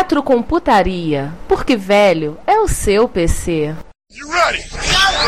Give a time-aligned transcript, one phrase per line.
[0.00, 3.74] Retrocomputaria, porque velho é o seu PC.
[4.10, 4.64] You ready?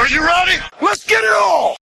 [0.01, 0.63] Are you ready?
[0.81, 1.82] Let's get it on!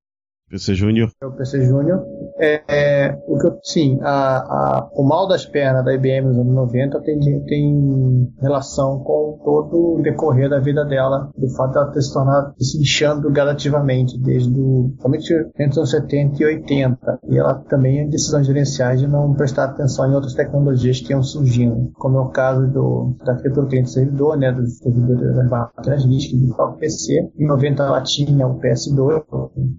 [0.49, 1.11] PC Júnior.
[1.21, 2.03] É o PC Júnior.
[2.41, 6.37] É, é, o que eu, sim, a, a, o mal das pernas da IBM nos
[6.37, 11.91] anos 90 tem, tem relação com todo o decorrer da vida dela, do fato dela
[11.91, 17.19] ter se tornado se inchando gradativamente, desde o, somente entre os anos 70 e 80.
[17.27, 21.21] E ela também em decisões gerenciais de não prestar atenção em outras tecnologias que iam
[21.21, 26.05] surgindo, como é o caso do, da arquitetura cliente servidor, né, dos servidores das máquinas
[26.05, 27.31] RISC, do próprio PC.
[27.37, 29.23] Em 90 ela tinha o PS2,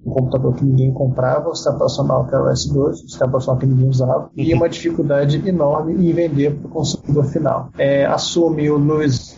[0.05, 3.58] um computador que ninguém comprava, o sistema operacional que era o S2, o sistema operacional
[3.58, 7.70] que ninguém usava, e uma dificuldade enorme em vender para o consumidor final.
[7.78, 9.34] É, assume o Louis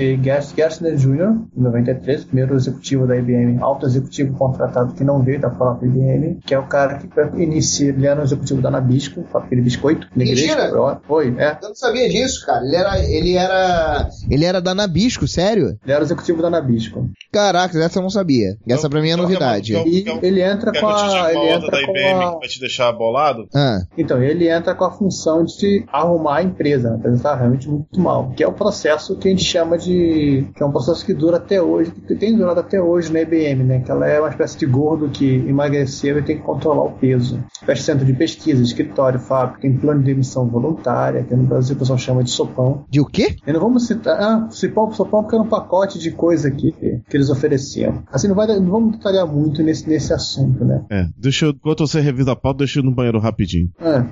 [0.54, 5.50] Gerstner Jr., em 93, primeiro executivo da IBM, alto executivo contratado que não veio da
[5.50, 9.62] própria IBM, que é o cara que inicia, ele era o executivo da Nabisco, aquele
[9.62, 10.08] biscoito.
[10.14, 10.70] Mentira!
[11.06, 11.58] Foi, é.
[11.62, 12.64] Eu não sabia disso, cara.
[12.64, 12.98] Ele era.
[12.98, 14.08] Ele era.
[14.30, 15.78] Ele era da Nabisco, sério?
[15.84, 17.08] Ele era o executivo da Nabisco.
[17.32, 18.56] Caraca, essa eu não sabia.
[18.68, 19.72] Essa pra mim é novidade.
[19.72, 21.28] Então, E então, ele entra com te a.
[21.28, 23.46] diga Ele entra da IBM a que vai te deixar bolado?
[23.54, 27.68] Ah, Então, ele entra com a função de arrumar a empresa, a empresa está realmente
[27.68, 30.46] muito mal, que é o processo que a gente chama de.
[30.54, 33.64] que é um processo que dura até hoje, que tem durado até hoje na IBM,
[33.64, 33.80] né?
[33.80, 37.42] Que ela é uma espécie de gordo que emagreceu e tem que controlar o peso.
[37.64, 41.78] Fecha centro de pesquisa, escritório, fábrica, tem plano de demissão voluntária, que no Brasil o
[41.78, 42.84] pessoal chama de sopão.
[42.88, 43.36] de o quê?
[43.46, 44.20] E não vamos citar.
[44.20, 48.02] Ah, sopão, sopão porque era um pacote de coisa que, que eles ofereciam.
[48.12, 50.84] Assim, não, vai, não vamos detalhar muito nesse, nesse assunto, né?
[50.90, 53.70] É, deixa eu, enquanto você revisa a pauta, deixa eu ir no banheiro rapidinho.
[53.80, 54.06] Ah,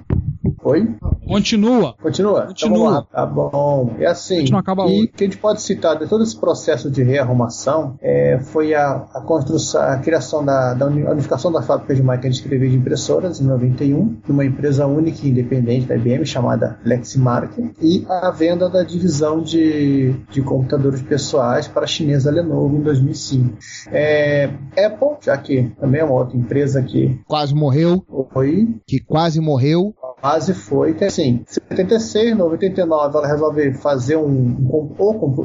[0.64, 0.94] oi?
[1.26, 1.94] Continua.
[2.00, 2.46] Continua?
[2.46, 2.78] Continua.
[2.78, 3.02] Então, lá.
[3.02, 3.94] Tá bom.
[3.98, 4.36] É assim.
[4.36, 6.90] A gente não acaba e o que a gente pode citar de todo esse processo
[6.90, 12.02] de rearrumação é, foi a, a construção, a criação da, da unificação da fábrica de
[12.02, 16.78] máquinas de escrever de impressoras em 91, numa empresa única e independente da IBM chamada
[16.84, 22.82] Lexmark, e a venda da divisão de, de computadores pessoais para a chinesa Lenovo em
[22.82, 23.56] 2005.
[23.92, 28.04] É, Apple, já que também é uma outra empresa que Quase morreu.
[28.32, 29.94] foi Que quase morreu.
[30.20, 34.94] quase foi que assim, em 76, 89 ela resolve fazer um, ou,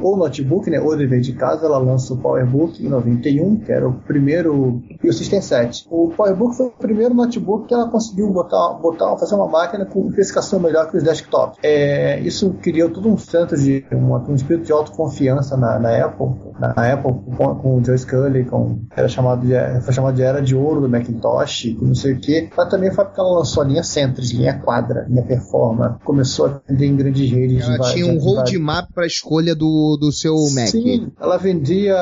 [0.02, 3.88] ou notebook, né, ou dever de casa, ela lança o PowerBook em 91, que era
[3.88, 5.88] o primeiro, e o System 7.
[5.90, 10.08] O PowerBook foi o primeiro notebook que ela conseguiu botar, botar fazer uma máquina com
[10.10, 11.58] especificação melhor que os desktops.
[11.64, 16.28] É, isso criou todo um centro de uma- um espírito de autoconfiança na, na Apple,
[16.60, 20.42] na Apple com, com o Joe Scully, com era chamado de, foi chamado de era
[20.42, 22.50] de ouro do Macintosh, com não sei o que.
[22.56, 26.62] Mas também foi porque ela lançou a linha Centris, linha Quadra, linha Performa, começou a
[26.68, 27.66] vender em grandes redes.
[27.66, 30.68] de Ela tinha um roadmap pra escolha do, do seu Mac.
[30.68, 31.96] Sim, ela vendia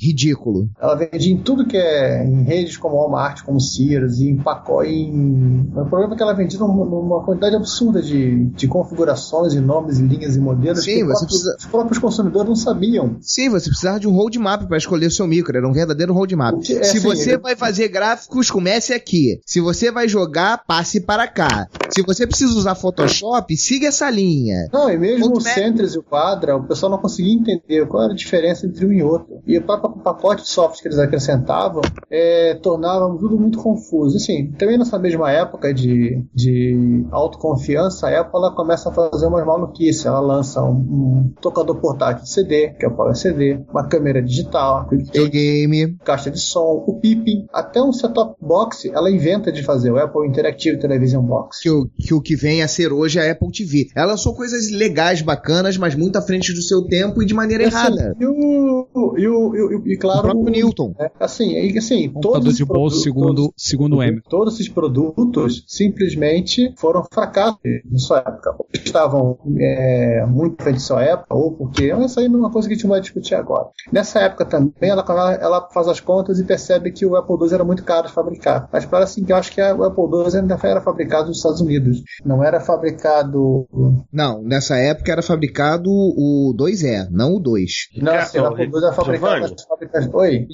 [0.00, 0.68] Ridículo.
[0.80, 4.90] ela vende em tudo que é em redes como Walmart, como Sears, e em pacote.
[4.90, 5.68] Em...
[5.76, 9.98] O problema é que ela vendia numa, numa quantidade absurda de, de configurações e nomes,
[9.98, 13.16] e linhas e modelos Sim, que você próprios- precisa- os próprios consumidores não sabiam.
[13.20, 15.56] Sim, você precisava de um roadmap pra escolher o seu micro.
[15.56, 16.58] Era um verdadeiro roadmap.
[16.60, 19.40] É Se assim, você ele- vai fazer gráficos, comece aqui.
[19.46, 21.66] Se você vai jogar, passe para cá.
[22.00, 24.68] Se você precisa usar Photoshop, siga essa linha.
[24.72, 25.54] Não, e mesmo o Roadmap.
[25.54, 28.92] Centris e o Quadra, o pessoal não conseguia entender qual era a diferença entre um
[28.92, 29.40] e outro.
[29.46, 34.16] E o próprio pacote de software que eles acrescentavam é, tornava tudo muito confuso.
[34.16, 39.44] Assim, também nessa mesma época de, de autoconfiança, a Apple ela começa a fazer umas
[39.46, 40.04] maluquices.
[40.06, 44.22] Ela lança um, um tocador portátil de CD, que é o Power CD, uma câmera
[44.22, 45.96] digital, Videogame.
[46.04, 50.26] caixa de som, o Pippin, até um set-top box ela inventa de fazer, o Apple
[50.26, 51.60] Interactive Television Box.
[51.62, 53.88] Que, o- que o que vem a ser hoje a Apple TV.
[53.94, 57.66] Ela lançou coisas legais, bacanas, mas muito à frente do seu tempo e de maneira
[57.68, 58.16] Assim, errada.
[58.18, 60.22] E, o, e, o, e, o- e O claro.
[60.22, 60.94] próprio Newton.
[60.98, 64.20] É, assim, e, assim todos de esses bolso, produtos- segundo, segundo o M.
[64.28, 67.58] Todos esses produtos simplesmente foram fracassos
[67.90, 68.54] na sua época.
[68.58, 71.92] Ou estavam é, muito à frente de sua época, ou porque.
[71.92, 73.66] Mas isso aí não é uma coisa que a gente não vai discutir agora.
[73.92, 75.04] Nessa época também, ela,
[75.40, 78.68] ela faz as contas e percebe que o Apple II era muito caro de fabricar.
[78.72, 81.60] Mas para assim, que eu acho que o Apple II ainda era fabricado nos Estados
[81.60, 81.69] Unidos.
[82.24, 83.66] Não era fabricado.
[84.12, 87.70] Não, nessa época era fabricado o 2E, não o 2.
[87.96, 89.54] Não, assim, o Apple II era fabricado.
[90.14, 90.46] Oi.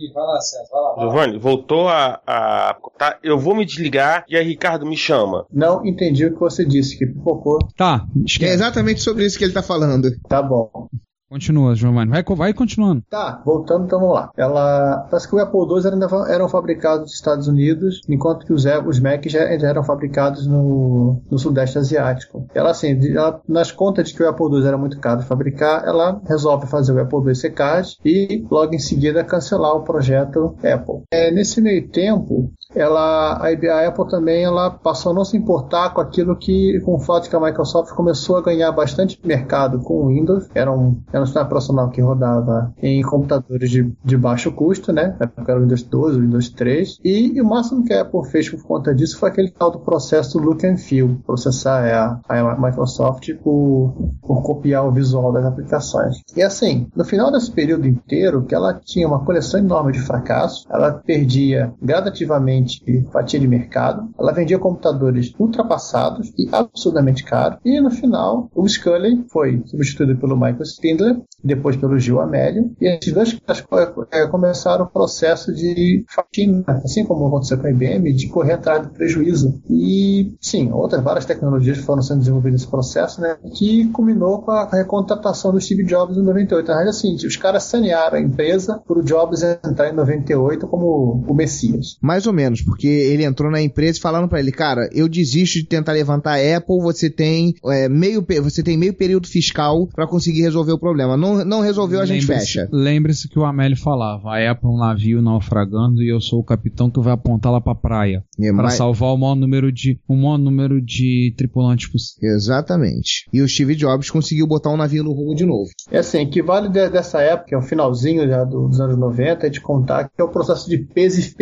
[0.98, 2.76] Giovanni, voltou a, a.
[2.98, 5.46] Tá, eu vou me desligar e aí Ricardo me chama.
[5.52, 7.58] Não entendi o que você disse, que pipocou.
[7.76, 8.52] Tá, É esquece.
[8.54, 10.08] exatamente sobre isso que ele tá falando.
[10.28, 10.88] Tá bom.
[11.28, 12.10] Continua, Giovanni.
[12.10, 13.02] Vai, vai continuando.
[13.10, 14.30] Tá, voltando, então vamos lá.
[14.36, 15.06] Ela.
[15.10, 19.00] Parece que o Apple II ainda eram fabricados nos Estados Unidos, enquanto que os, os
[19.00, 22.46] Macs já, já eram fabricados no, no Sudeste Asiático.
[22.54, 25.84] Ela, assim, ela, nas contas de que o Apple II era muito caro de fabricar,
[25.84, 31.02] ela resolve fazer o Apple II CCAS e logo em seguida cancelar o projeto Apple.
[31.10, 35.90] É, nesse meio tempo, ela, a, a Apple também ela passou a não se importar
[35.94, 39.94] com aquilo que, com o fato que a Microsoft começou a ganhar bastante mercado com
[39.94, 40.48] o Windows.
[40.54, 45.16] Era um, era um sistema operacional que rodava em computadores de, de baixo custo, né?
[45.46, 46.98] Era o Windows 12, o Windows 3.
[47.02, 49.80] E, e o máximo que a Apple fez por conta disso foi aquele tal do
[49.80, 56.16] processo look and feel, processar a, a Microsoft por, por copiar o visual das aplicações.
[56.36, 60.66] E assim, no final desse período inteiro, que ela tinha uma coleção enorme de fracassos,
[60.70, 62.65] ela perdia gradativamente
[63.12, 69.24] fatia de mercado, ela vendia computadores ultrapassados e absurdamente caros, e no final o Scully
[69.30, 73.64] foi substituído pelo Michael Spindler, depois pelo Gil Amelio, e esses dois caras
[74.10, 78.82] eh, começaram o processo de faxina, assim como aconteceu com a IBM, de correr atrás
[78.82, 79.60] do prejuízo.
[79.70, 84.68] E sim, outras várias tecnologias foram sendo desenvolvidas nesse processo, né, que culminou com a
[84.68, 86.66] recontratação do Steve Jobs em 98.
[86.66, 91.34] Na assim, os caras sanearam a empresa para o Jobs entrar em 98 como o
[91.34, 91.96] Messias.
[92.00, 95.58] Mais ou menos, porque ele entrou na empresa e falaram pra ele, cara, eu desisto
[95.58, 100.06] de tentar levantar a Apple, você tem é, meio você tem meio período fiscal pra
[100.06, 101.16] conseguir resolver o problema.
[101.16, 102.68] Não, não resolveu, a gente Lembre-se- fecha.
[102.72, 106.44] Lembre-se que o Amélio falava: a Apple é um navio naufragando e eu sou o
[106.44, 108.22] capitão que vai apontar lá pra praia.
[108.40, 112.34] É, Para mas- salvar o maior número de o maior número de tripulantes possível.
[112.34, 113.26] Exatamente.
[113.32, 115.68] E o Steve Jobs conseguiu botar o navio no rumo de novo.
[115.90, 119.46] É assim, que vale de- dessa época, é o finalzinho já do- dos anos 90,
[119.46, 121.34] é de contar que é o processo de pesi-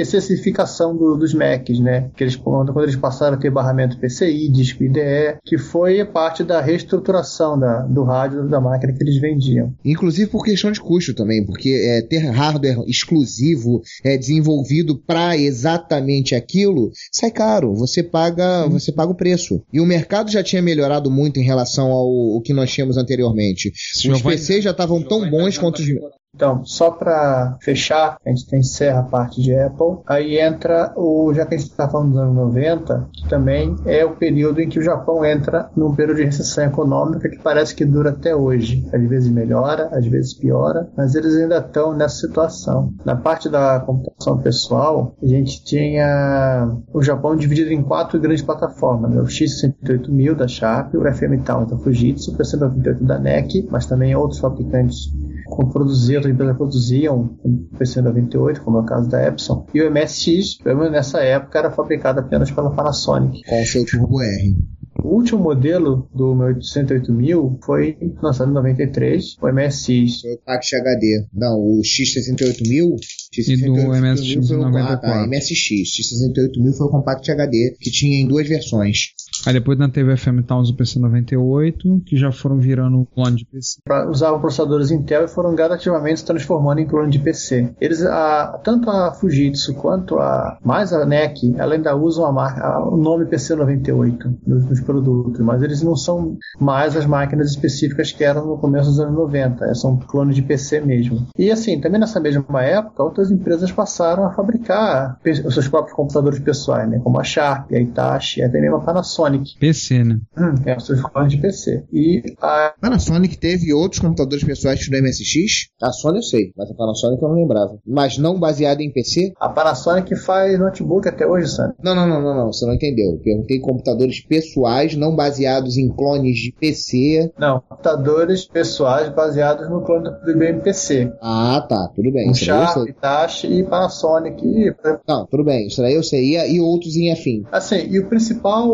[0.96, 2.10] do- dos Macs, né?
[2.16, 6.42] Que eles, quando, quando eles passaram a ter barramento PCI, disco IDE, que foi parte
[6.42, 9.72] da reestruturação da, do rádio da máquina que eles vendiam.
[9.84, 16.34] Inclusive por questão de custo também, porque é, ter hardware exclusivo, é, desenvolvido para exatamente
[16.34, 17.74] aquilo, sai caro.
[17.74, 19.62] Você paga, você paga o preço.
[19.72, 23.72] E o mercado já tinha melhorado muito em relação ao, ao que nós tínhamos anteriormente.
[24.10, 25.88] Os PCs já estavam tão bons quanto os.
[26.34, 29.98] Então, só para fechar, a gente encerra a parte de Apple.
[30.06, 34.04] Aí entra o, já que a gente está falando dos anos 90, que também é
[34.04, 37.84] o período em que o Japão entra num período de recessão econômica que parece que
[37.84, 38.84] dura até hoje.
[38.92, 42.92] Às vezes melhora, às vezes piora, mas eles ainda estão nessa situação.
[43.04, 49.10] Na parte da computação pessoal, a gente tinha o Japão dividido em quatro grandes plataformas:
[49.10, 49.20] né?
[49.20, 54.16] o X68000 da Sharp, o FM Town da Fujitsu, o PC98 da NEC, mas também
[54.16, 55.12] outros fabricantes
[55.54, 59.90] como produziam, outras empresas produziam o PC98, como é o caso da Epson, e o
[59.90, 63.42] MSX, pelo menos nessa época, era fabricado apenas pela Panasonic.
[63.44, 64.56] Com o seu Turbo R.
[65.02, 70.20] O último modelo do meu 108000 foi lançado em 93, o MSX.
[70.22, 71.26] Foi o Pact HD.
[71.32, 72.96] Não, o X68000.
[73.36, 75.00] E do MSX foi o, ah, 94.
[75.00, 75.90] tá, MSX.
[76.00, 79.14] X68000 foi o Compact HD, que tinha em duas versões.
[79.46, 83.44] Aí depois na TV FM Towns o PC 98, que já foram virando clone de
[83.44, 83.80] PC.
[84.08, 87.74] usavam processadores Intel e foram gradativamente se transformando em clone de PC.
[87.80, 92.80] Eles, a, tanto a Fujitsu quanto a mais a NEC, ela ainda usam a marca,
[92.80, 98.24] o nome PC98 nos, nos produtos, mas eles não são mais as máquinas específicas que
[98.24, 101.26] eram no começo dos anos 90, é, são clones de PC mesmo.
[101.38, 106.38] E assim, também nessa mesma época, outras empresas passaram a fabricar os seus próprios computadores
[106.38, 109.13] pessoais, né, como a Sharp, a Hitachi, até mesmo a Panasonic,
[109.58, 110.18] PC, né?
[110.36, 111.84] hum, é, os seus clones de PC.
[111.92, 115.68] E a Panasonic teve outros computadores pessoais do MSX?
[115.82, 117.78] A Sony eu sei, mas a Panasonic eu não lembrava.
[117.86, 119.32] Mas não baseado em PC?
[119.38, 121.74] A Panasonic faz notebook até hoje, Sam.
[121.82, 123.12] Não, não, não, não, não, você não entendeu.
[123.12, 127.32] Eu perguntei computadores pessoais, não baseados em clones de PC.
[127.38, 131.12] Não, computadores pessoais baseados no clone do IBM PC.
[131.20, 132.28] Ah, tá, tudo bem.
[132.28, 132.88] Eu Sharp.
[132.88, 134.44] Hitachi e Panasonic.
[134.44, 134.74] E,
[135.06, 136.34] Não, tudo bem, isso daí eu sei.
[136.34, 137.44] E, e outros em afim.
[137.52, 138.68] assim, e o principal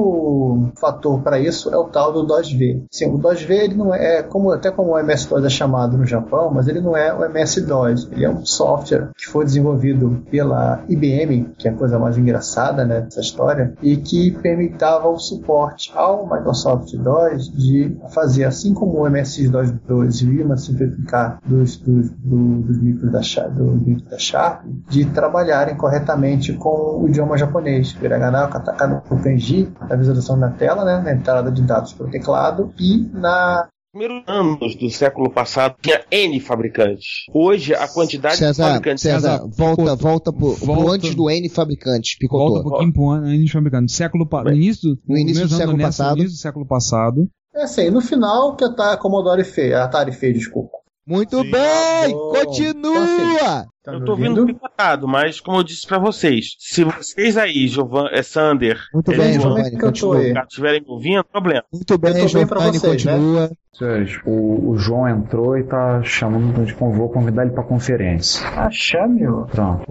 [0.78, 2.84] fator para isso é o tal do DOS-V.
[2.90, 6.50] Sim, o DOS-V ele não é, como, até como o MS-DOS é chamado no Japão,
[6.52, 8.08] mas ele não é o MS-DOS.
[8.12, 12.84] Ele é um software que foi desenvolvido pela IBM, que é a coisa mais engraçada
[12.84, 19.00] né, dessa história, e que permitava o suporte ao Microsoft DOS de fazer, assim como
[19.00, 25.04] o MS-DOS 2 viu simplificar dos, dos, do, dos micros da, do da Sharp, de
[25.06, 27.96] trabalharem corretamente com o idioma japonês.
[28.00, 32.72] Hiragana, katakana, o kanji, a visualização na tela, né, na entrada de dados pelo teclado
[32.78, 37.06] e na primeiros anos do século passado tinha N fabricantes.
[37.34, 39.96] Hoje a quantidade César, de fabricantes César, volta, Picotou.
[39.96, 40.92] volta pro, pro Volta.
[40.92, 42.70] antes do N fabricantes, Volta um picotou.
[42.70, 43.90] pouquinho pro ano, ano de fabricante.
[43.92, 46.16] Século no início, No início do século nessa, passado.
[46.16, 47.28] No início do século passado.
[47.52, 50.78] É assim, no final que a Commodore fez, a Atari fez, desculpa.
[51.10, 51.50] Muito Sim.
[51.50, 52.32] bem, Bom.
[52.32, 53.66] continua!
[53.82, 57.66] Tá Eu me tô vindo picotado, mas como eu disse pra vocês, se vocês aí,
[57.66, 60.22] Jovan, é Sander, Muito bem, Giovanni, eu continua.
[60.42, 61.64] estiverem ouvindo, problema.
[61.72, 63.12] Muito Eu bem, Giovanni, vocês, né?
[63.14, 63.50] continua.
[63.72, 68.46] Vocês, O, o João entrou e tá chamando de vou convidar ele pra conferência.
[68.56, 69.46] Ah, chame-o.
[69.46, 69.82] Pronto.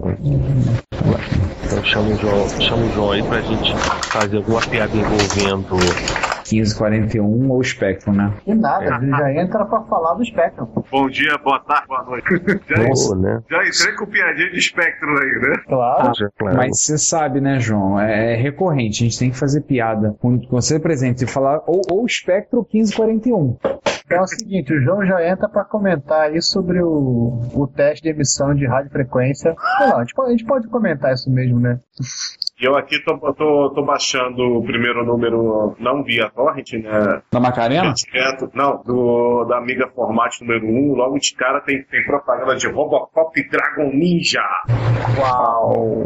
[1.66, 3.76] Então chama o João, chama o João aí pra gente
[4.10, 5.76] fazer alguma piada envolvendo
[6.50, 8.32] 1541 ou Spectrum, né?
[8.46, 10.66] E nada, ele já entra pra falar do Spectrum.
[10.90, 12.26] Bom dia, boa tarde, boa noite.
[12.68, 13.42] Já, Pô, né?
[13.50, 15.62] já entrei com piadinha de espectro aí, né?
[15.66, 16.12] Claro.
[16.16, 16.56] Já, claro.
[16.56, 17.98] Mas você sabe, né, João?
[18.00, 20.14] É, é recorrente, a gente tem que fazer piada.
[20.20, 23.56] Quando você presente e falar ou, ou Spectrum ou 1541.
[24.10, 28.02] Então é o seguinte, o João já entra pra comentar aí sobre o, o teste
[28.02, 29.54] de emissão de radiofrequência.
[29.78, 31.78] Sei lá, a gente, pode, a gente pode comentar isso mesmo, né?
[32.60, 37.22] E eu aqui tô, tô, tô baixando o primeiro número, não via torrent, né?
[37.32, 37.94] Da Macarena?
[37.94, 40.94] Direto, não, do, da Amiga Format número 1.
[40.94, 44.42] Logo de cara tem, tem propaganda de Robocop e Dragon Ninja.
[45.18, 46.04] Uau!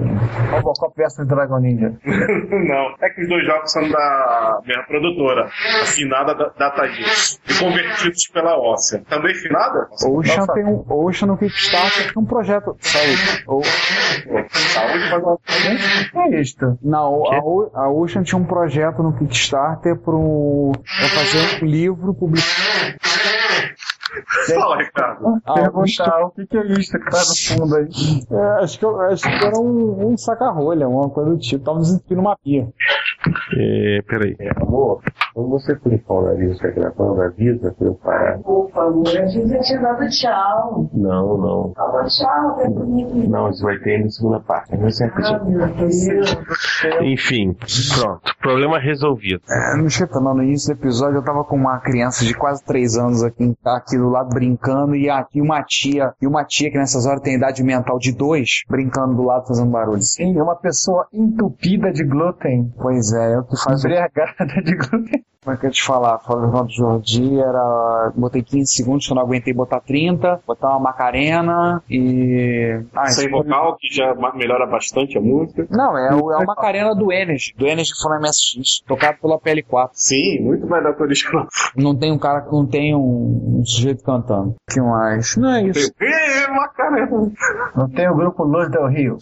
[0.53, 1.93] Robocop vs Dragon Ninja.
[2.07, 7.59] não, é que os dois jogos são da mesma produtora, a finada da Datageek, e
[7.59, 9.03] convertidos pela Óssea.
[9.09, 9.89] Também finada?
[10.07, 10.53] Ocean Nossa.
[10.53, 12.77] tem um, Ocean no Kickstarter tem um projeto.
[12.79, 13.43] Sabe?
[13.49, 15.39] Ou, Saúde, mas não
[16.23, 16.44] É
[16.83, 22.99] não, a, a Ocean tinha um projeto no Kickstarter pro, pra fazer um livro publicado.
[24.55, 25.41] Fala, Ricardo.
[25.47, 27.89] Ah, Perguntar o que, que é isto que tá no fundo aí.
[28.31, 31.65] É, acho, que, eu- acho que era um, um saca-rolha, uma coisa do tipo.
[31.65, 32.69] Tava desentupindo uma pia.
[33.57, 34.37] É, peraí.
[34.61, 35.01] Amor,
[35.35, 38.39] quando você põe pau na lista tá gravando, avisa pra eu parar.
[38.45, 40.91] Opa, amor, a gente já tinha dado tchau.
[40.93, 41.73] Não, não.
[41.75, 43.29] Tava tchau, até comigo.
[43.31, 44.77] Não, isso vai ter na segunda parte.
[44.77, 46.37] Não sei Ah, meu Deus.
[47.03, 47.57] Enfim,
[47.99, 48.35] pronto.
[48.41, 49.43] Problema resolvido.
[49.49, 52.63] É, não esquenta não, no início do episódio eu tava com uma criança de quase
[52.65, 57.07] 3 anos aqui, aqui lado brincando e aqui uma tia, e uma tia que nessas
[57.07, 60.03] horas tem idade mental de 2, brincando do lado fazendo barulho.
[60.03, 62.73] Sim, é uma pessoa entupida de glúten.
[62.81, 65.25] Pois é, é o que faz Embriagada de glúten.
[65.45, 66.19] Como é que eu ia te falar?
[66.21, 68.13] Falando do Jordi, era.
[68.17, 72.81] Botei 15 segundos, que eu não aguentei botar 30, botar uma Macarena e.
[72.95, 75.67] Ah, Sem vocal, que já melhora bastante a música.
[75.71, 79.39] Não, é, o- é uma Macarena do Energy, do Energy foi no MSX, tocado pela
[79.39, 79.91] PL4.
[79.93, 81.47] Sim, muito melhor que o original.
[81.77, 84.55] Não tem um cara que não tem um, um sujeito cantando.
[84.71, 85.37] Que mais?
[85.37, 85.93] Não é isso.
[86.55, 87.31] Macarena.
[87.77, 89.19] Não tem o grupo Luz del Rio.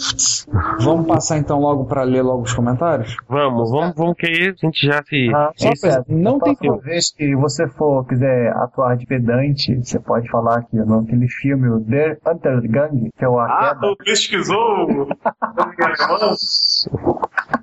[0.81, 3.17] Vamos passar então logo pra ler logo os comentários?
[3.29, 5.31] Vamos, vamos, vamos que aí a gente já se.
[5.35, 9.99] Ah, só peço, não tem próxima vez que você for quiser atuar de pedante, você
[9.99, 15.09] pode falar aqui naquele filme o The Untergang, que é o A Ah, tu pesquisou?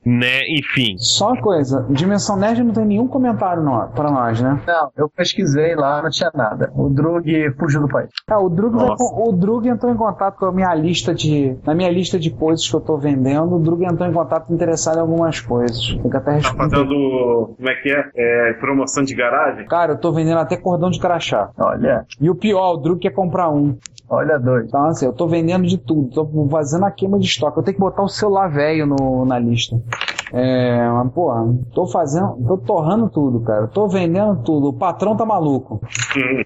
[0.06, 0.96] né, enfim.
[0.98, 4.60] Só uma coisa, Dimensão Nerd não tem nenhum comentário no, pra nós, né?
[4.68, 6.72] Não, eu pesquisei lá, não tinha nada.
[6.76, 8.10] O Drug fugiu do país.
[8.30, 11.58] É, o Drug, o Drug entrou em contato com a minha lista de.
[11.66, 14.98] Na minha lista de coisas que eu tô vendendo, o Drug entrou em contato interessado
[14.98, 15.80] em algumas coisas.
[16.02, 16.58] Que até Tá responder.
[16.76, 18.10] fazendo, como é que é?
[18.16, 19.66] É, promoção de garagem?
[19.68, 21.50] Cara, eu tô vendendo até cordão de crachá.
[21.58, 23.78] Olha, E o pior, o Drug quer comprar um.
[24.10, 24.66] Olha dois.
[24.68, 26.10] Então, assim, eu tô vendendo de tudo.
[26.10, 27.58] Tô fazendo a queima de estoque.
[27.58, 29.76] Eu tenho que botar o celular velho no- na lista.
[30.32, 33.68] É, mas, porra, tô fazendo, tô torrando tudo, cara.
[33.68, 34.68] Tô vendendo tudo.
[34.70, 35.82] O patrão tá maluco.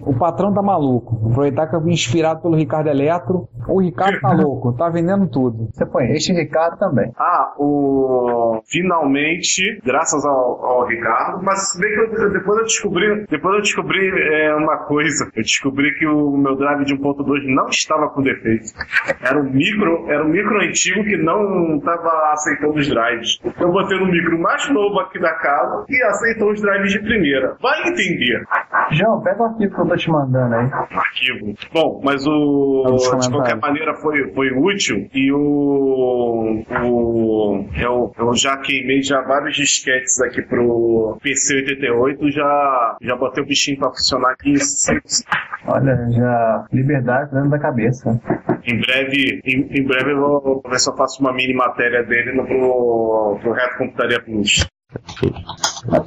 [0.06, 1.20] O patrão tá maluco.
[1.30, 3.46] Aproveitar que eu vim inspirado pelo Ricardo Eletro.
[3.68, 5.68] O Ricardo tá louco, tá vendendo tudo.
[5.72, 7.12] Você põe este Ricardo também.
[7.18, 8.60] Ah, o.
[8.66, 13.26] Finalmente, graças ao, ao Ricardo, mas se bem que eu- depois eu descobri.
[13.30, 15.24] Depois eu descobri é, uma coisa.
[15.34, 18.72] Eu descobri que o meu drive de 1.2 não estava com defeito.
[19.22, 23.38] Era um micro, era um micro antigo que não estava aceitando os drives.
[23.60, 27.56] Eu botei no micro mais novo aqui da casa e aceitou os drives de primeira.
[27.60, 28.44] Vai entender.
[28.92, 30.70] João, pega o arquivo que eu tô te mandando aí.
[30.72, 31.54] Arquivo.
[31.72, 38.56] Bom, mas o de qualquer maneira foi, foi útil e o, o eu, eu já
[38.58, 44.32] queimei já vários disquetes aqui pro PC 88 já já botei o bichinho pra funcionar
[44.32, 44.54] aqui
[45.66, 46.66] Olha, já.
[46.72, 48.20] Liberdade dentro da cabeça.
[48.64, 52.32] Em breve, em, em breve eu vou ver se eu faço uma mini matéria dele
[52.32, 54.66] no, pro, pro Reto Computaria Plus.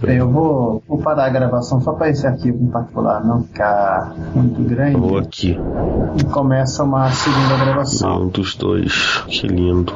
[0.04, 4.62] Eu vou, vou parar a gravação só para esse arquivo em particular não ficar muito
[4.64, 4.98] grande.
[4.98, 5.58] Vou aqui.
[6.18, 8.16] E começa uma segunda gravação.
[8.18, 9.24] Nenhum dos dois.
[9.28, 9.94] Que lindo.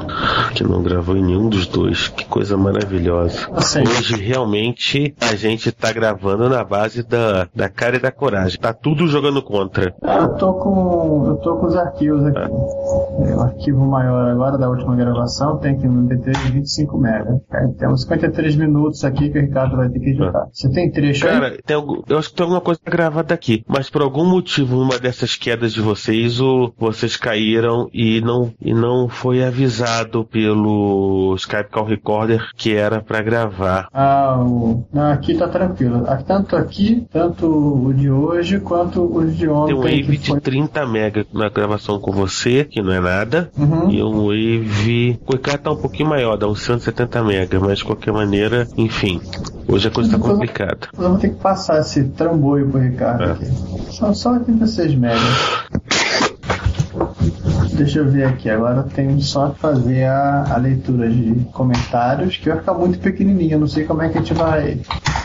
[0.53, 2.09] Que não gravou em nenhum dos dois.
[2.09, 3.49] Que coisa maravilhosa.
[3.53, 3.81] Assim.
[3.81, 8.59] Hoje realmente a gente tá gravando na base da, da cara e da coragem.
[8.59, 9.95] Tá tudo jogando contra.
[10.01, 11.25] Eu tô com.
[11.27, 12.39] Eu tô com os arquivos aqui.
[12.39, 17.41] É, O arquivo maior agora da última gravação tem aqui um MP3 de 25 MB.
[17.79, 20.47] Temos 53 minutos aqui que o Ricardo vai ter que editar.
[20.51, 21.33] Você tem trecho aí?
[21.33, 23.63] Cara, tem algum- eu acho que tem alguma coisa gravada aqui.
[23.67, 28.73] Mas por algum motivo, numa dessas quedas de vocês, o, vocês caíram e não, e
[28.73, 33.87] não foi avisado pelo Skype Call Recorder que era pra gravar.
[33.93, 34.83] Ah, o...
[34.93, 36.03] Não, aqui tá tranquilo.
[36.07, 39.73] Ah, Tanto aqui, tanto o de hoje quanto os de Tem ontem.
[39.73, 40.39] um wave de foi...
[40.39, 43.49] 30 mega na gravação com você, que não é nada.
[43.57, 43.89] Uhum.
[43.89, 45.19] E um wave.
[45.27, 49.21] O Ricardo tá um pouquinho maior, dá uns 170 mega, mas de qualquer maneira, enfim.
[49.67, 50.87] Hoje a coisa tá complicada.
[50.93, 53.31] Vou ter que passar esse trambolho pro Ricardo É.
[53.31, 53.45] aqui.
[53.93, 55.21] São só 86 megas.
[57.73, 62.37] Deixa eu ver aqui, agora eu tenho só que fazer a, a leitura de comentários,
[62.37, 64.79] que vai ficar muito pequenininho, não sei como é que a gente vai.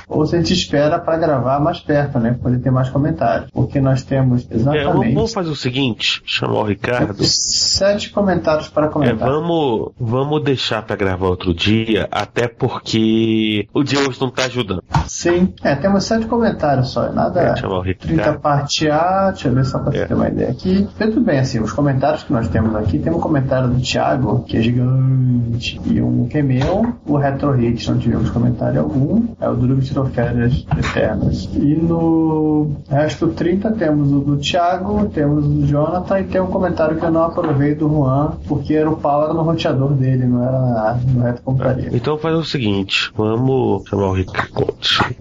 [0.08, 2.36] Ou se a gente espera para gravar mais perto, né?
[2.40, 3.50] Poder ter mais comentários.
[3.50, 7.16] Porque nós temos É, vamos, exatamente vamos fazer o seguinte: chamar o Ricardo.
[7.24, 9.28] sete comentários para É, comentar.
[9.28, 14.82] vamos, vamos deixar pra gravar outro dia, até porque o dia hoje não tá ajudando.
[15.08, 17.40] Sim, é, temos sete comentários só, nada.
[17.40, 18.40] É, chamar o 30 Ricardo.
[18.40, 20.06] parte A, deixa eu ver só você É.
[20.06, 20.86] ter uma ideia aqui.
[21.00, 24.56] Muito bem, assim, os comentários que nós temos aqui, tem um comentário do Thiago, que
[24.56, 29.48] é gigante, e um que é meu, o Retro Hit, não tivemos comentário algum, é
[29.48, 31.48] o Drugo tirou férias eternas.
[31.54, 36.48] E no resto 30 temos o do Thiago, temos o do Jonathan, e tem um
[36.48, 40.26] comentário que eu não aprovei do Juan, porque era o pau era no roteador dele,
[40.26, 41.90] não era no Reto Computaria.
[41.92, 44.66] Então fazer o seguinte, vamos chamar o Ricardo.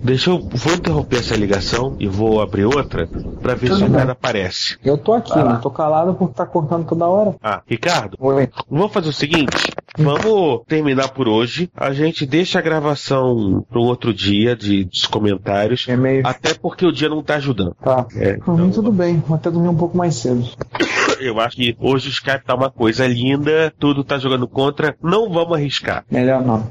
[0.02, 3.08] Deixa eu vou interromper essa ligação e vou abrir outra
[3.42, 4.78] pra ver Tudo se o cara aparece.
[4.84, 5.54] Eu tô aqui, lá.
[5.54, 7.36] não tô calado porque tá cortando toda hora.
[7.44, 8.50] Ah, Ricardo, Oi.
[8.70, 9.56] vamos fazer o seguinte,
[9.98, 11.70] vamos terminar por hoje.
[11.76, 16.26] A gente deixa a gravação para um outro dia de, dos comentários, É meio.
[16.26, 17.76] até porque o dia não tá ajudando.
[17.84, 18.06] Tá.
[18.16, 20.44] É, Por mim então, tudo bem, vou até dormir um pouco mais cedo.
[21.20, 25.30] eu acho que hoje o Skype tá uma coisa linda, tudo tá jogando contra, não
[25.32, 26.04] vamos arriscar.
[26.10, 26.68] Melhor não.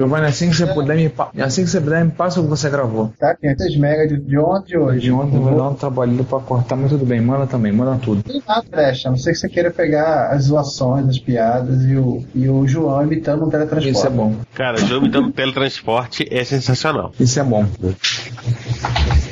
[0.00, 2.70] Giovanni, assim que você puder me assim que você puder me passa o que você
[2.70, 3.12] gravou.
[3.18, 3.34] Tá?
[3.34, 5.00] 500 megas de, de ontem e de hoje.
[5.00, 8.22] De ontem vai dar um trabalhinho pra cortar, mas tudo bem, manda também, manda tudo.
[8.26, 9.08] Não tem nada, brecha.
[9.08, 12.66] A não ser que você queira pegar as zoações, as piadas e o, e o
[12.66, 13.98] João imitando um teletransporte.
[13.98, 14.36] Isso é bom.
[14.54, 17.12] Cara, o jogo me dando teletransporte é sensacional.
[17.20, 17.66] Isso é bom.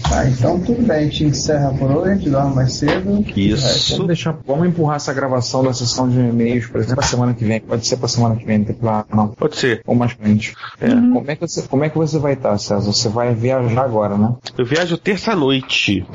[0.09, 3.25] Tá, então tudo bem, a gente encerra por hoje, a gente dorme mais cedo.
[3.37, 3.93] Isso.
[3.93, 7.45] Vamos deixar, vamos empurrar essa gravação da sessão de e-mails, por exemplo, pra semana que
[7.45, 7.61] vem.
[7.61, 9.29] Pode ser pra semana que vem, não tem problema, não.
[9.29, 9.83] Pode ser.
[9.87, 10.55] Ou mais frente.
[10.81, 10.89] É.
[10.89, 12.91] Como, é que você, como é que você vai estar, César?
[12.91, 14.35] Você vai viajar agora, né?
[14.57, 16.07] Eu viajo terça-noite.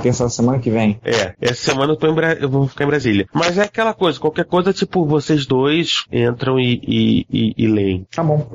[0.00, 1.00] Terça semana que vem.
[1.04, 3.26] É, essa semana eu, tô em Bra- eu vou ficar em Brasília.
[3.32, 8.06] Mas é aquela coisa, qualquer coisa, tipo, vocês dois entram e, e, e, e leem.
[8.14, 8.46] Tá bom.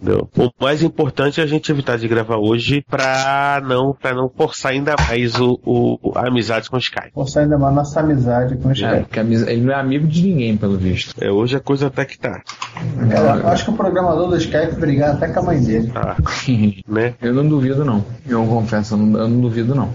[0.00, 0.28] Entendeu?
[0.36, 4.72] O mais importante é a gente evitar de gravar hoje pra não, pra não forçar
[4.72, 7.12] ainda mais o, o- a amizade com o Skype.
[7.14, 9.00] Forçar ainda mais nossa amizade com o É, Skype.
[9.04, 11.14] porque a amizade- ele não é amigo de ninguém, pelo visto.
[11.22, 12.42] É, hoje a coisa até que tá.
[13.10, 15.88] Cara, eu acho que o programador do Skype brigar até com a mãe dele.
[15.90, 16.16] Tá,
[16.88, 17.14] né?
[17.22, 18.04] Eu não duvido, não.
[18.28, 19.90] Eu confesso, eu não, eu não duvido, não.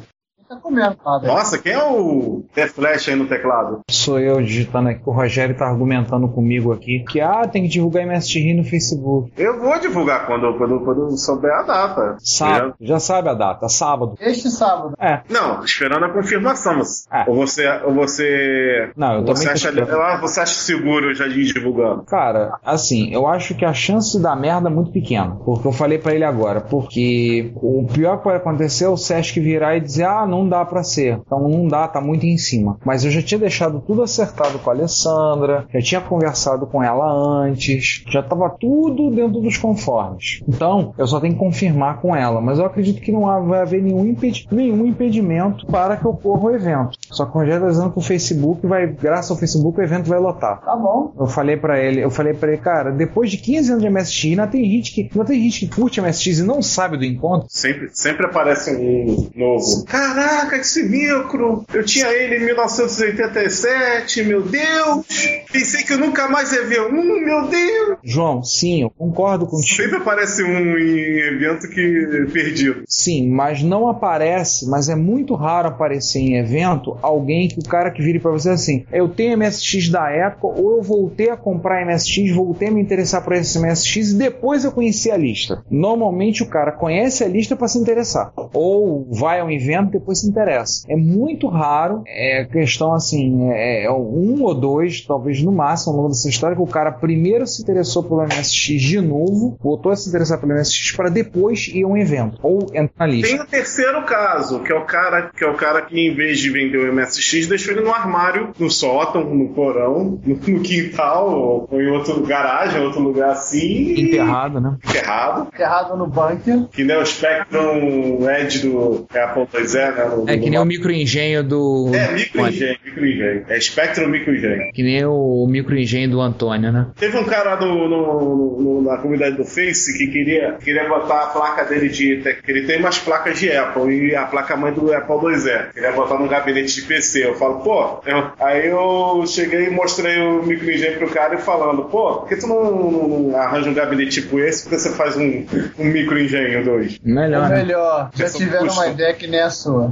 [0.52, 1.28] Tá comendo nada.
[1.28, 3.80] Nossa, quem é o The Flash aí no teclado?
[3.90, 5.02] Sou eu digitando aqui.
[5.06, 9.32] O Rogério tá argumentando comigo aqui que, ah, tem que divulgar MSTR no Facebook.
[9.38, 12.18] Eu vou divulgar quando, quando, quando souber a data.
[12.20, 12.74] Sábado.
[12.82, 14.16] Já sabe a data, sábado.
[14.20, 14.94] Este sábado.
[15.00, 15.22] É.
[15.30, 16.80] Não, esperando a confirmação.
[16.80, 17.08] Mas...
[17.10, 17.24] Ah.
[17.30, 17.70] Ou você.
[17.86, 18.92] Ou você.
[18.98, 22.04] Não, eu você acha, ah, você acha seguro já ir divulgando?
[22.04, 25.38] Cara, assim, eu acho que a chance da merda é muito pequena.
[25.46, 26.60] Porque eu falei pra ele agora.
[26.60, 30.50] Porque o pior que pode acontecer é o Sesc virar e dizer: ah, não não
[30.50, 31.20] dá pra ser.
[31.26, 32.78] Então não dá, tá muito em cima.
[32.86, 37.06] Mas eu já tinha deixado tudo acertado com a Alessandra, já tinha conversado com ela
[37.12, 40.42] antes, já tava tudo dentro dos conformes.
[40.48, 43.62] Então, eu só tenho que confirmar com ela, mas eu acredito que não há- vai
[43.62, 46.98] haver nenhum, impedi- nenhum impedimento para que ocorra o evento.
[47.10, 50.08] Só que o Rogério tá dizendo que o Facebook vai, graças ao Facebook, o evento
[50.10, 50.62] vai lotar.
[50.62, 51.14] Tá bom.
[51.20, 54.26] Eu falei pra ele, eu falei para ele, cara, depois de 15 anos de MSX,
[54.32, 57.48] ainda tem gente que, ainda tem gente que curte MSX e não sabe do encontro.
[57.50, 59.86] Sempre, sempre aparece um novo.
[60.32, 61.66] Caraca, esse micro!
[61.74, 65.06] Eu tinha ele em 1987, meu Deus!
[65.52, 67.98] Pensei que eu nunca mais ia ver um, meu Deus!
[68.02, 69.84] João, sim, eu concordo contigo.
[69.84, 72.84] Sempre aparece um em evento que perdido.
[72.88, 77.92] Sim, mas não aparece, mas é muito raro aparecer em evento alguém que o cara
[77.92, 81.86] que vire pra você assim, eu tenho MSX da época, ou eu voltei a comprar
[81.86, 85.62] MSX, voltei a me interessar por esse MSX e depois eu conheci a lista.
[85.70, 90.21] Normalmente o cara conhece a lista pra se interessar, ou vai ao evento e depois
[90.22, 90.86] se interessa.
[90.90, 95.98] É muito raro, é questão assim, é, é um ou dois, talvez no máximo, ao
[95.98, 99.96] longo dessa história, que o cara primeiro se interessou pelo MSX de novo, voltou a
[99.96, 103.36] se interessar pelo MSX para depois ir a um evento, ou entrar na lista.
[103.36, 106.40] Tem o terceiro caso, que é o cara que é o cara que em vez
[106.40, 111.68] de vender o MSX, deixou ele no armário, no sótão, no porão, no, no quintal,
[111.72, 113.94] ou, em outro garagem, outro lugar assim.
[114.00, 114.78] Enterrado, né?
[114.84, 115.48] Enterrado.
[115.54, 116.68] Enterrado no bunker.
[116.72, 120.11] Que nem o Spectrum Edge do Apple IIe, né?
[120.16, 121.92] No- É que nem o microengenho do.
[121.94, 123.46] É, microengenho, microengenho.
[123.50, 124.72] É Spectrum microengenho.
[124.74, 126.88] Que nem o microengenho do Antônio, né?
[126.98, 131.28] Teve um cara no, no- no- na comunidade do Face que queria, queria botar a
[131.28, 132.18] placa dele de.
[132.44, 135.72] que ele tem umas placas de Apple e a placa mãe do Apple IIe.
[135.74, 137.26] Queria botar no gabinete de PC.
[137.26, 138.02] Eu falo, pô.
[138.06, 142.36] eu- aí eu cheguei e mostrei o microengenho pro cara e falando, pô, por que
[142.36, 142.92] tu não,
[143.30, 144.64] não arranja um gabinete tipo esse?
[144.64, 145.46] Porque você faz um,
[145.80, 147.00] um microengenho 2?
[147.04, 147.58] Melhor, né?
[147.64, 149.91] melhor, já Essa tiveram uma ideia que nem a sua.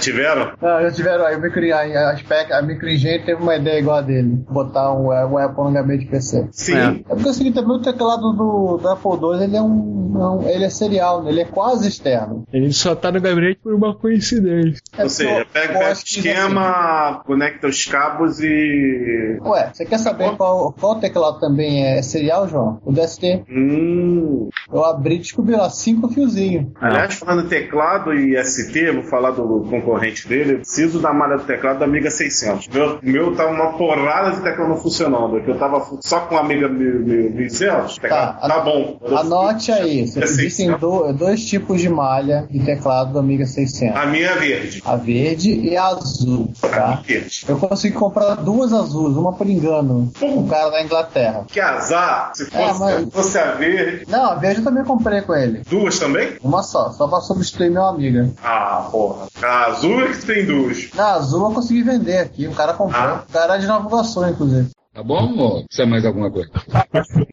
[0.00, 0.52] Tiveram?
[0.60, 3.98] Não, já tiveram aí, o micro, a, a, spec, a microengenho teve uma ideia igual
[3.98, 4.44] a dele.
[4.48, 6.48] Botar um, um Apple no gabinete de PC.
[6.52, 6.76] Sim.
[6.76, 6.84] É.
[7.10, 10.12] É porque é o seguinte, também o teclado do, do Apple II, ele é um,
[10.16, 12.44] é um- ele é serial, ele é quase externo.
[12.52, 14.80] Ele só tá no gabinete por uma coincidência.
[14.96, 19.38] É Ou seja, pega, o esquema, conecta os cabos e.
[19.42, 22.80] Ué, você quer saber qual, qual teclado também é serial, João?
[22.84, 23.44] O DST.
[23.50, 24.48] Hum.
[24.72, 26.66] Eu abri e descobri lá cinco fiozinhos.
[26.80, 30.52] Aliás, falando teclado e ST, vou falar do concorrente dele.
[30.54, 32.68] Eu preciso da malha do teclado da Amiga 600.
[32.68, 35.40] Meu, o meu tá uma porrada de teclado não funcionando.
[35.42, 37.68] Que eu tava só com a Amiga 1100.
[37.70, 38.98] o teclado Tá, tá, bom.
[39.16, 40.80] Anote aí, É existem 600.
[40.80, 43.96] do- dois tipos de malha de teclado do Amiga 600.
[43.96, 44.82] A minha é verde.
[44.84, 47.00] A verde e a azul, tá?
[47.06, 47.44] Verde.
[47.48, 50.10] Eu consegui comprar duas azuis, uma por engano.
[50.22, 51.44] Um cara da Inglaterra.
[51.46, 52.32] Que azar.
[52.34, 54.06] Se fosse, É, mas- se fosse a verde.
[54.08, 55.62] Não, a verde eu também comprei com ele.
[55.68, 56.32] Duas também?
[56.42, 58.28] Uma só, só pra substituir meu amiga.
[58.42, 59.26] Ah, porra.
[59.42, 60.90] A azul é que tem duas.
[60.92, 63.00] Na azul eu consegui vender aqui, o cara comprou.
[63.00, 63.24] Ah.
[63.28, 64.70] O cara é de Nova Iguaçu, inclusive.
[64.92, 66.50] Tá bom ou precisa mais alguma coisa?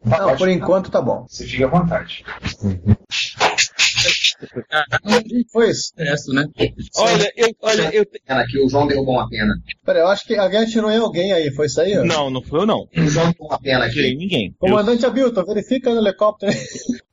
[0.04, 1.26] Não, por enquanto tá bom.
[1.28, 2.24] Você fica à vontade.
[5.52, 5.92] Foi isso.
[5.96, 6.46] Né?
[6.96, 8.06] Olha, eu, olha, eu.
[8.06, 9.54] Pena que o João derrubou uma pena.
[9.84, 11.98] Pera, eu acho que alguém atirou em alguém aí, foi isso aí?
[11.98, 12.04] ó?
[12.04, 12.86] Não, não fui eu não.
[12.96, 14.18] O João derrubou uma pena Tirei aqui.
[14.18, 14.54] ninguém.
[14.58, 16.52] Comandante Abilton, verifica no helicóptero.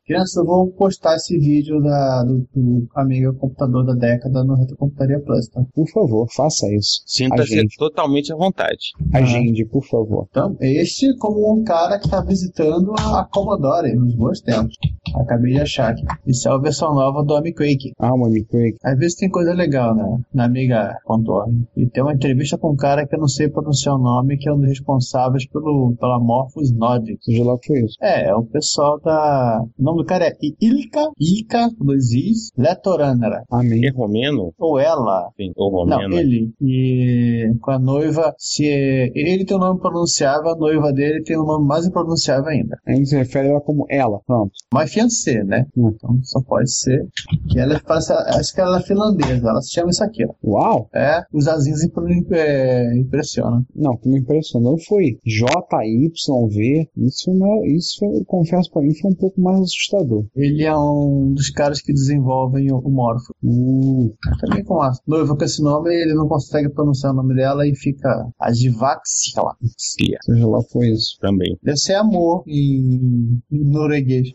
[0.06, 5.20] Criança, eu vou postar esse vídeo da, do, do amigo computador da década no Retrocomputaria
[5.20, 5.64] Plus, tá?
[5.74, 7.02] Por favor, faça isso.
[7.08, 8.92] Sinta-se totalmente à vontade.
[9.12, 10.28] Agende, por favor.
[10.30, 14.76] Então, este como um cara que tá visitando a Commodore nos bons tempos.
[15.22, 16.04] Acabei de achar aqui.
[16.26, 17.94] Isso é a versão nova do Amiquake.
[18.00, 18.78] Ah, uma Quake.
[18.84, 20.20] Às vezes tem coisa legal, né?
[20.34, 21.66] Na Amiga.org.
[21.76, 24.50] E tem uma entrevista com um cara que eu não sei pronunciar o nome, que
[24.50, 27.18] é um dos responsáveis pelo, pela Morphos Nordic.
[27.24, 27.96] Seja lá o que foi isso.
[28.02, 29.62] É, é o pessoal da.
[29.78, 33.44] O nome do cara é Ilka, Ilka, dois Is, Letoranera.
[33.52, 33.86] Amém.
[33.86, 34.54] É romeno?
[34.60, 35.30] Ou ela.
[35.38, 36.16] Sim, ou Não, romeno.
[36.20, 36.52] ele.
[36.62, 41.46] E com a noiva, se ele tem um nome pronunciável, a noiva dele tem um
[41.46, 42.78] nome mais impronunciável ainda.
[42.86, 44.20] A gente se refere a ela como ela.
[44.26, 44.52] Pronto.
[44.74, 45.66] Mas fiancé, né?
[45.76, 47.08] Então só pode ser.
[47.54, 50.34] E ela parece, acho que ela é finlandesa, ela se chama isso aqui, ó.
[50.44, 50.90] Uau!
[50.94, 53.64] É, os azinhos impre- é, impressionam.
[53.76, 56.90] Não, o que me impressionou foi JYV.
[56.98, 60.26] Isso, não, isso eu confesso pra mim, foi um pouco mais assustador.
[60.36, 63.34] Ele é um dos caras que desenvolvem o, o Morpho.
[63.44, 67.68] Hum, Também com a noiva com esse nome, ele não consegue pronunciar o nome dela
[67.68, 69.56] e fica Ajivaxia lá.
[69.78, 71.18] Sia, seja lá foi isso.
[71.20, 71.58] também.
[71.64, 74.30] Deve ser amor em, em norueguês.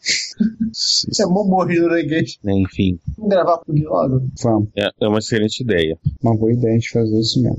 [0.72, 2.37] Você é mó morrido no Gate.
[2.44, 4.22] Enfim, Vamos gravar pro logo?
[4.42, 4.68] Vamos.
[4.76, 5.98] é, é uma excelente ideia.
[6.22, 7.59] Uma boa ideia de fazer isso mesmo.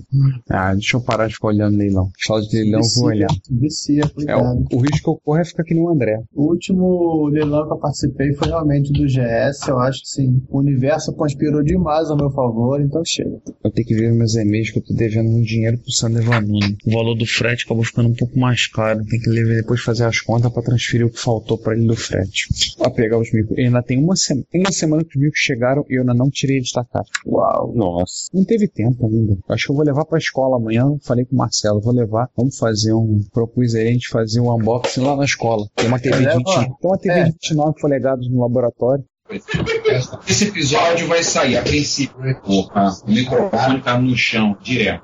[0.50, 2.10] Ah, deixa eu parar de ficar olhando leilão.
[2.26, 3.28] Fala de leilão, eu vou olhar.
[3.50, 4.66] Vicia, É, cuidado.
[4.72, 6.22] o, o risco que ocorre é ficar que nem o André.
[6.34, 9.68] O último leilão que eu participei foi realmente do GS.
[9.68, 10.42] Eu acho que sim.
[10.50, 13.42] O universo conspirou demais a meu favor, então chega.
[13.64, 16.78] Eu tenho que ver meus e-mails que eu tô devendo um dinheiro pro Sander Vanoni.
[16.86, 19.04] O valor do frete acabou ficando um pouco mais caro.
[19.06, 21.96] Tem que levar- depois fazer as contas pra transferir o que faltou pra ele do
[21.96, 22.48] frete.
[22.78, 23.58] Pra pegar os micos.
[23.58, 26.14] E ainda tem uma, sema- tem uma semana que os micos chegaram e eu ainda
[26.14, 27.10] não tirei eles da caixa.
[27.26, 27.74] Uau.
[27.76, 28.30] Nossa.
[28.34, 29.38] Não teve tempo ainda.
[29.50, 30.86] Acho que eu vou levar pra escola amanhã.
[31.04, 32.30] Falei com o Marcelo, vou levar.
[32.36, 33.22] Vamos fazer um.
[33.34, 35.66] Propus aí a gente fazer um unboxing lá na escola.
[35.76, 36.38] Tem uma TV de Leva.
[36.38, 37.24] 20, tem uma TV É.
[37.26, 39.04] de 29 polegadas no laboratório.
[40.28, 42.16] Esse episódio vai sair a princípio.
[42.44, 45.02] Porra, o microfone tá no chão, direto.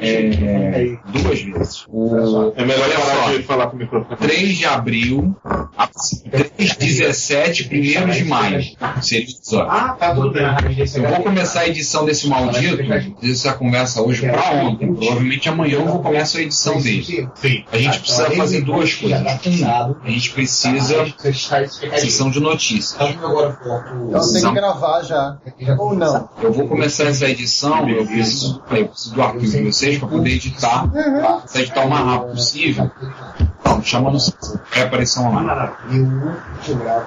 [0.00, 1.84] É, duas vezes.
[1.88, 4.16] O, É melhor olha parar só, de falar com o microfone.
[4.16, 5.88] 3 de abril, a
[6.30, 8.62] 3 17, 1 de maio.
[9.02, 9.70] Seria o episódio.
[9.70, 10.44] Ah, tá tudo bem.
[10.94, 12.78] Eu vou começar a edição desse maldito,
[13.22, 14.94] essa conversa hoje pra ontem.
[14.94, 17.28] Provavelmente amanhã eu vou começar a edição dele.
[17.34, 17.64] Sim.
[17.72, 19.20] A gente precisa fazer duas coisas.
[19.20, 21.04] Um, a gente precisa
[21.98, 22.96] sessão de notícias.
[24.08, 25.36] Então tem que gravar já.
[25.78, 26.28] Ou não.
[26.42, 30.30] Eu vou começar essa edição, eu preciso, eu preciso do arquivo de vocês para poder
[30.30, 32.90] editar, pra editar o mais rápido possível.
[33.76, 34.18] Não, chamando
[34.70, 35.70] pré-aparição online.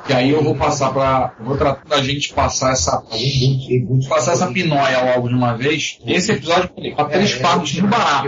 [0.08, 3.02] E aí eu vou passar para, vou tratar da gente passar essa,
[4.08, 6.00] passar essa pinóia logo de uma vez.
[6.06, 8.28] Esse episódio para três partes no barato.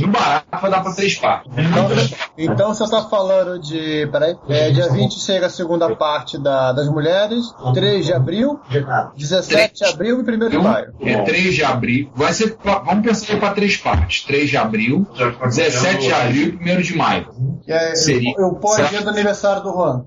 [0.00, 1.52] No barato vai dar para três partes.
[1.56, 1.88] Então,
[2.38, 4.08] então você tá falando de.
[4.10, 4.36] Peraí.
[4.48, 7.44] É, dia 20 chega a segunda parte da, das mulheres.
[7.74, 8.60] 3 de abril.
[9.16, 10.92] 17 de abril e 1 de maio.
[11.02, 12.10] É 3 de abril.
[12.14, 14.22] Vai ser, pra- vamos pensar para três partes.
[14.24, 15.06] 3 de abril,
[15.44, 17.25] 17 de abril e 1 de maio.
[17.66, 20.04] E aí, Seria- eu pós-dia do aniversário do Juan.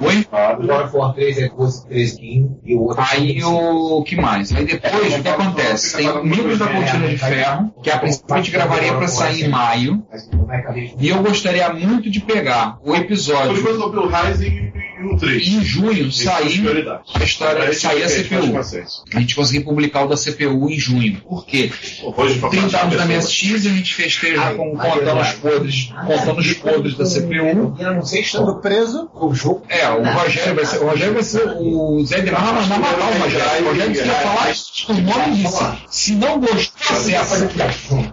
[0.00, 0.26] Oi?
[0.32, 3.04] Agora for 3 é 12, 3, 15 e o outro.
[3.10, 4.52] Aí o que mais?
[4.54, 5.96] Aí depois o que acontece?
[5.96, 9.44] Tem o Micros da Cortina de Ferro, que a princípio a gente gravaria para sair
[9.44, 10.02] em maio.
[10.98, 15.14] E eu gostaria muito de pegar o Por episódio enquanto eu vi o Rising e
[15.14, 15.48] o 3.
[15.48, 16.32] em junho Isso é
[17.22, 18.58] a história sair a CPU.
[19.14, 21.20] A gente conseguir publicar o da CPU em junho.
[21.20, 21.70] Por quê?
[22.16, 23.06] Hoje, pra 30 anos da.
[23.06, 27.76] MSX, a gente festeja com, contando os podres, contando os podres da CPU.
[28.12, 29.10] Estando preso.
[29.68, 33.10] É, o Rogério vai ser, o Rogério vai ser, o Zé Guilherme vai vai matar
[33.10, 33.64] o Rogério.
[33.64, 36.38] O Rogério ia falar isso, o nome disse, se não
[36.92, 37.50] acessa.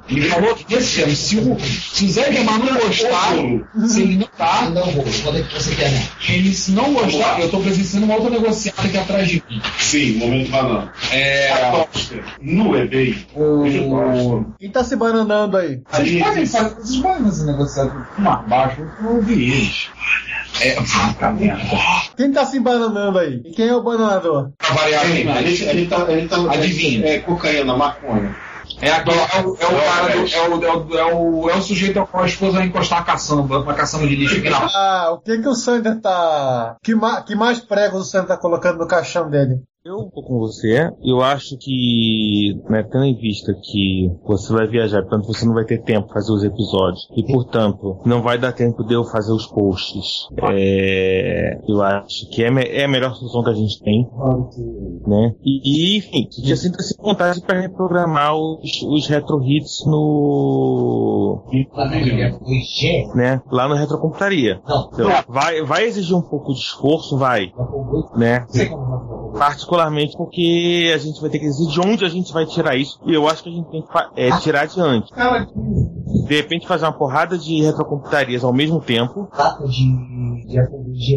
[0.10, 4.18] Ele falou que esse ano, se o, se o Zé Guilherme não gostar, se ele
[4.18, 6.04] não tá, Não vou, quando é que você quer, né?
[6.30, 9.62] ele se não gostar, eu tô presenciando uma outra negociata aqui atrás de mim.
[9.78, 10.94] Sim, momento banana.
[11.12, 14.46] É, A Toster, no eBay, o...
[14.60, 15.82] Quem tá se bananando aí?
[15.90, 19.88] Vocês podem fazer, vocês podem fazer negociação mais baixo, eu não ouvi eles.
[20.62, 21.62] É, puta merda.
[22.18, 23.42] Quem tá se bananando aí?
[23.46, 24.52] E quem é o bananador?
[24.58, 27.08] Pra variar aqui, a gente, a gente tá, a gente tá Adivinha.
[27.08, 28.36] É, cocaína, maconha.
[28.82, 31.56] É, aquele, é, o, é o cara do, é, o, é, o, é, o, é
[31.56, 34.50] o sujeito ao qual a esposa vai encostar a caçamba, uma caçamba de lixo aqui
[34.50, 36.78] na Ah, o que que o Sander tá.
[36.84, 37.22] Que, ma...
[37.22, 39.62] que mais pregos o Sander tá colocando no caixão dele?
[39.86, 40.92] Eu tô com você.
[41.02, 45.64] Eu acho que, né, tendo em vista que você vai viajar, portanto você não vai
[45.64, 47.08] ter tempo para fazer os episódios.
[47.16, 50.28] E, portanto, não vai dar tempo de eu fazer os posts.
[50.52, 54.06] É, eu acho que é, é a melhor solução que a gente tem.
[55.08, 55.34] Né?
[55.46, 61.46] E, e, enfim, já sinta-se vontade para reprogramar os, os retro hits no.
[63.16, 64.60] Né, lá no Retrocomputaria.
[64.62, 67.54] Então, vai, vai exigir um pouco de esforço, vai.
[68.18, 68.46] Né?
[69.70, 73.00] Particularmente porque a gente vai ter que dizer de onde a gente vai tirar isso.
[73.06, 75.14] E eu acho que a gente tem que é, tirar adiante.
[76.28, 79.30] De repente fazer uma porrada de retrocomputarias ao mesmo tempo.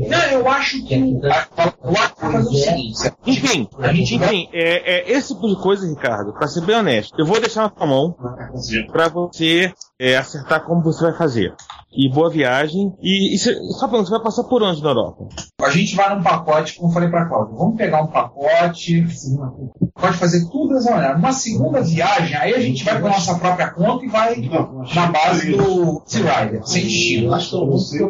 [0.09, 0.95] Não, eu acho que.
[0.95, 3.13] Eu acho que fazer o seguinte.
[3.27, 7.41] Enfim, enfim, é, é esse tipo de coisa, Ricardo, pra ser bem honesto, eu vou
[7.41, 8.15] deixar na tua mão
[8.93, 11.55] pra você é, acertar como você vai fazer.
[11.95, 12.93] E boa viagem.
[13.03, 15.29] E, e cê- só pra você vai passar por onde na Europa?
[15.63, 19.07] A gente vai num pacote, como eu falei pra Cláudia, vamos pegar um pacote,
[19.95, 21.15] pode fazer tudo dessa maneira.
[21.15, 24.37] Numa segunda viagem, aí a gente vai com a nossa própria conta e vai
[24.95, 27.31] na base do Sea-Rider, sem destino.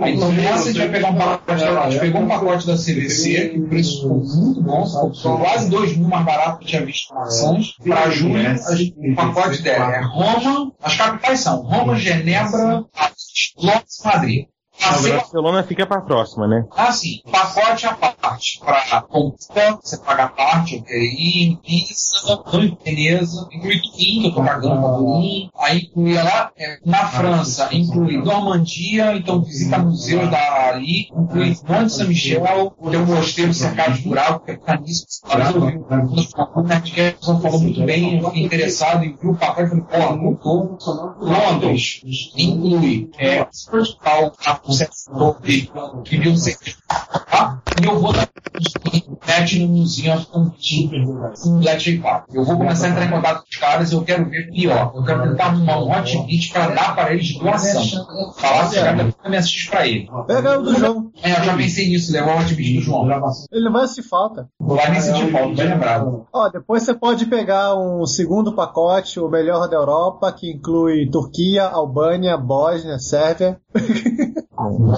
[0.04, 2.76] Aí então nessa a gente vai pegar um pacote, a gente pegou um pacote da
[2.76, 6.68] CVC, que o preço ficou muito bom, ficou quase 2 mil mais barato que eu
[6.68, 7.72] tinha visto nas ações.
[7.82, 12.84] Pra junho, a gente- o pacote dela é Roma, as capitais são Roma, Genebra,
[13.56, 14.51] Londres e Madrid.
[14.84, 16.64] A Barcelona fica pra próxima, né?
[16.76, 18.60] Assim, pacote à parte.
[18.60, 21.58] Pra compra, você paga a parte, ok.
[21.62, 22.42] Pizza,
[22.84, 25.50] Veneza, inclui Turim, que eu tô pagando pra Turim.
[25.58, 31.92] Aí inclui lá, é, na França, inclui Normandia, então visita museus da ali, inclui Monte
[31.92, 35.06] Saint-Michel, tem um mosteiro cercado de mural, que é caríssimo.
[36.12, 39.84] Vi o Nerdcast falou muito bem, eu fiquei interessado em ver o pacote e falei,
[39.84, 40.78] porra, voltou.
[41.20, 42.02] Londres
[42.36, 43.46] inclui é,
[44.02, 44.32] tal,
[44.72, 45.40] o setor
[46.04, 46.56] que viu ser
[47.30, 47.62] tá?
[47.80, 48.31] E eu vou dar
[49.26, 52.26] net no Museum of Computing Park.
[52.32, 54.92] Eu vou começar a entrar em contato com os caras e eu quero ver pior.
[54.94, 57.82] Eu quero tentar arrumar um hotbit para dar para eles de doação.
[58.36, 60.08] Falar se o cara me assistir para ele.
[60.26, 61.10] Pega o do João.
[61.22, 63.08] É, eu já pensei nisso, levar o hotbit do João.
[63.50, 64.48] Ele não vai se falta.
[64.60, 66.26] Vai nem sentir falta, bem lembrado.
[66.32, 71.64] Ó, depois você pode pegar um segundo pacote, o melhor da Europa, que inclui Turquia,
[71.64, 73.58] Albânia, Bósnia, Sérvia.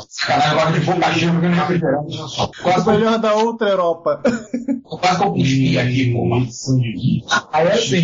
[0.08, 2.18] Sacanagem, agora de boca cheia, porque não refrigerante.
[2.64, 4.20] O melhor da outra Europa.
[4.84, 6.26] Quase que eu cuspi aqui, pô.
[7.52, 7.96] Aí assim,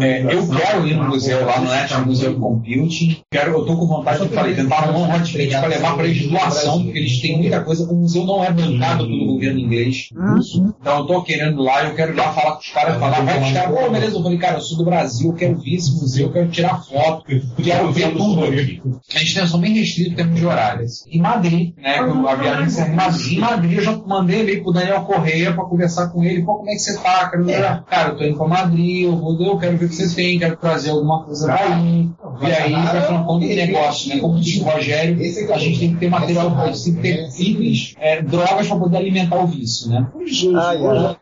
[0.00, 3.16] é, eu quero ir no museu lá no National Museu Computing.
[3.30, 6.28] Quero, eu tô com vontade de falei, tentar arrumar um hotbit para levar para eles
[6.28, 7.84] doação, porque eles têm muita coisa.
[7.90, 10.08] O museu não é bancado pelo governo inglês.
[10.80, 13.20] Então eu tô querendo ir lá, eu quero ir lá falar com os caras, falar,
[13.22, 15.58] vai com os caras, pô, beleza, eu falei, cara, eu sou do Brasil, eu quero
[15.58, 18.80] ver esse museu, eu quero tirar foto, eu quero ver tudo aqui.
[19.14, 21.04] A gente tem são bem restritos em termos de horários.
[21.06, 23.32] Em Madrid, né, eu- a viagem encerra em Madrid.
[23.32, 26.70] Em Madrid eu já mandei e-mail pro Daniel Correia pra conversar com ele, pô, como
[26.70, 27.28] é que você tá?
[27.30, 27.82] Quero ver.
[27.84, 30.38] Cara, eu tô indo pra Madrid, eu vou, eu quero ver o que você tem,
[30.38, 32.08] quero trazer alguma coisa daí.
[32.42, 34.20] E aí vai falando como de negócio, né?
[34.20, 35.18] Como disse o Rogério,
[35.52, 38.76] a gente tem que ter material, a gente tem que ter itens, é, drogas pra
[38.76, 40.06] poder alimentar o vício, né?
[40.56, 40.78] Ai.
[40.78, 41.16] Então,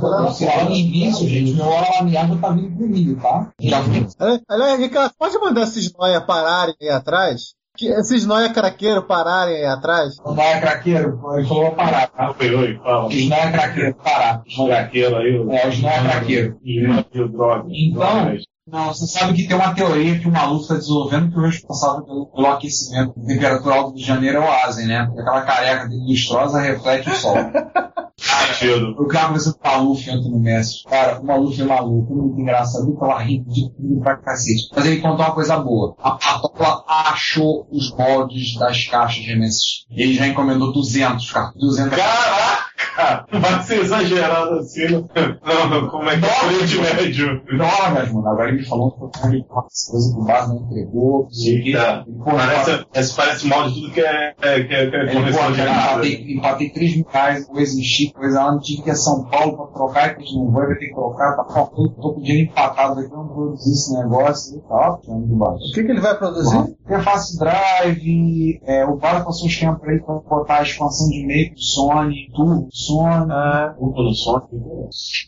[0.00, 1.64] falando em vício, gente, meu
[2.10, 3.50] já tá vindo comigo, tá?
[3.60, 3.78] Já
[4.18, 7.54] Ali- Aliás, Ricardo, pode mandar esses noia pararem aí atrás?
[7.76, 10.14] Que esses noia craqueiro pararem aí atrás?
[10.24, 12.32] Não é craqueiro, ele falou parar, tá?
[12.38, 13.06] Oi, oi, fala.
[13.08, 14.42] Os não é craqueiro, parar.
[14.66, 15.38] Craqueiro aí.
[15.40, 16.56] o- É, os não é craqueiro.
[16.64, 17.66] o.
[17.68, 21.42] Então, não, você sabe que tem uma teoria que o maluco está desenvolvendo que o
[21.42, 25.04] responsável pelo, pelo aquecimento da temperatura alta do de Janeiro é o Asen, né?
[25.04, 27.36] Porque aquela careca dele lustrosa reflete o sol.
[28.16, 28.94] Sentido.
[28.98, 30.84] Eu tava conversando com o Maluf ontem no Messi.
[30.84, 32.88] Cara, o Maluf é maluco, muito engraçado.
[32.88, 34.68] Eu tava rindo de tudo pra cacete.
[34.74, 35.94] Mas ele contou uma coisa boa.
[35.98, 39.84] A Patola achou os moldes das caixas de MSX.
[39.90, 41.52] Ele já encomendou 200, cara.
[41.56, 41.98] 200
[42.94, 43.38] Caraca!
[43.38, 44.88] Vai ser exagerado assim.
[44.88, 47.42] Não, não, como é que é o Oriente Médio?
[47.44, 48.28] Drogas, mano.
[48.28, 51.28] Agora ele me falou que foi uma coisa que o Bas não entregou.
[51.44, 55.32] Eita, parece, esse parece mal de tudo que é, é, que é, que é Ele,
[55.32, 58.88] pô, cara, empatei, empatei 3 mil reais, coisa em Chico, coisa lá, não tinha que
[58.88, 61.36] ir a São Paulo pra trocar, que a gente não vai, vai ter que trocar,
[61.36, 65.26] tá faltando, tô com dinheiro empatado aqui, eu não produzir esse negócio, e tá ótimo,
[65.26, 65.64] de baixo.
[65.64, 66.58] O que, que ele vai produzir?
[66.84, 71.26] Interface Drive, é, o Básico passou um esquema pra ele pra botar a expansão de
[71.26, 72.68] meio do Sony, Turbo
[73.30, 74.40] Ah, Culpa do som.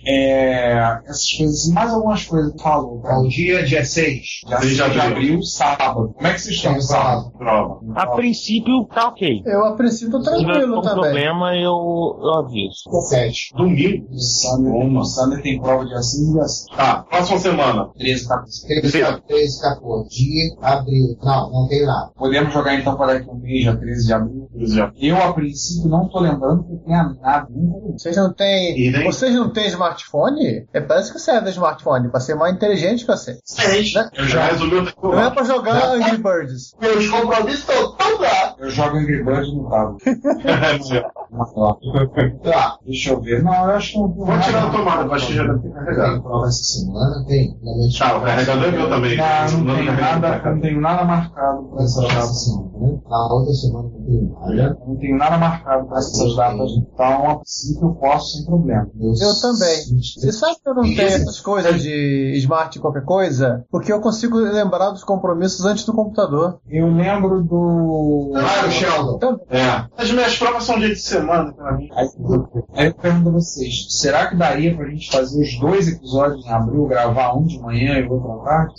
[0.06, 3.02] é, essas coisas, mais algumas coisas que falou.
[3.04, 4.20] É o dia 16.
[4.48, 5.42] Já, Seis de já abril.
[5.42, 6.12] sábado.
[6.14, 7.32] Como é que vocês estão sábado?
[7.36, 7.80] Prova.
[7.94, 9.42] A princípio, tá ok.
[9.44, 11.00] eu a princípio tô Se tiver tranquilo também.
[11.02, 12.90] problema, eu, eu aviso.
[13.08, 13.54] 7.
[13.56, 14.06] Domingo.
[14.12, 16.66] O Sander, Sander tem prova de assim e assim.
[16.76, 17.88] Tá, próxima semana.
[17.98, 18.92] 13 tá 13,
[19.26, 20.08] 13, 14.
[20.08, 21.16] Dia, abril.
[21.22, 22.10] Não, não tem nada.
[22.16, 24.45] Podemos jogar então para daqui um mês, já 13 de abril.
[24.60, 24.92] Já.
[24.98, 27.48] Eu, a princípio, não tô lembrando que tenha nada.
[27.92, 29.04] Vocês não têm.
[29.04, 30.66] Vocês não têm smartphone?
[30.72, 33.38] É, parece que você é do smartphone, pra ser mais inteligente que você.
[33.44, 33.92] Seis.
[33.94, 34.08] Né?
[34.14, 36.74] Eu já resolvi o Não é pra jogar Angry Birds.
[36.80, 38.54] Meus compromissos estão tão bravos.
[38.58, 40.04] Eu jogo Angry Birds no tablet.
[42.42, 42.78] Tá.
[42.84, 43.42] Deixa eu ver.
[43.42, 45.62] Não, eu acho que não tem Vou tirar a tomada, acho que já deve ter
[45.62, 46.22] Tem carregado.
[46.22, 47.24] prova essa semana?
[47.26, 47.58] Tem.
[47.98, 49.16] Tá, o carregador é meu também.
[49.16, 50.18] Não, não tenho carrega.
[50.28, 52.98] nada, não tenho nada marcado para essas Essa semana, né?
[53.08, 54.45] Na outra semana não tem nada.
[54.54, 56.70] Não tenho nada marcado para essas datas.
[56.72, 58.88] Então, a princípio, eu posso sem problema.
[58.94, 59.76] Meus Eu também.
[59.90, 60.14] 23.
[60.14, 63.64] Você sabe que eu não tenho essas coisas de smart qualquer coisa?
[63.70, 66.58] Porque eu consigo lembrar dos compromissos antes do computador.
[66.68, 68.32] Eu lembro do.
[68.36, 69.38] Ah, o Sheldon.
[69.50, 69.84] É.
[69.96, 71.88] As minhas provas são dia de semana pra mim.
[71.92, 72.08] Aí,
[72.74, 76.50] aí eu pergunto a vocês, será que daria pra gente fazer os dois episódios em
[76.50, 78.74] abril, gravar um de manhã e outro à tarde?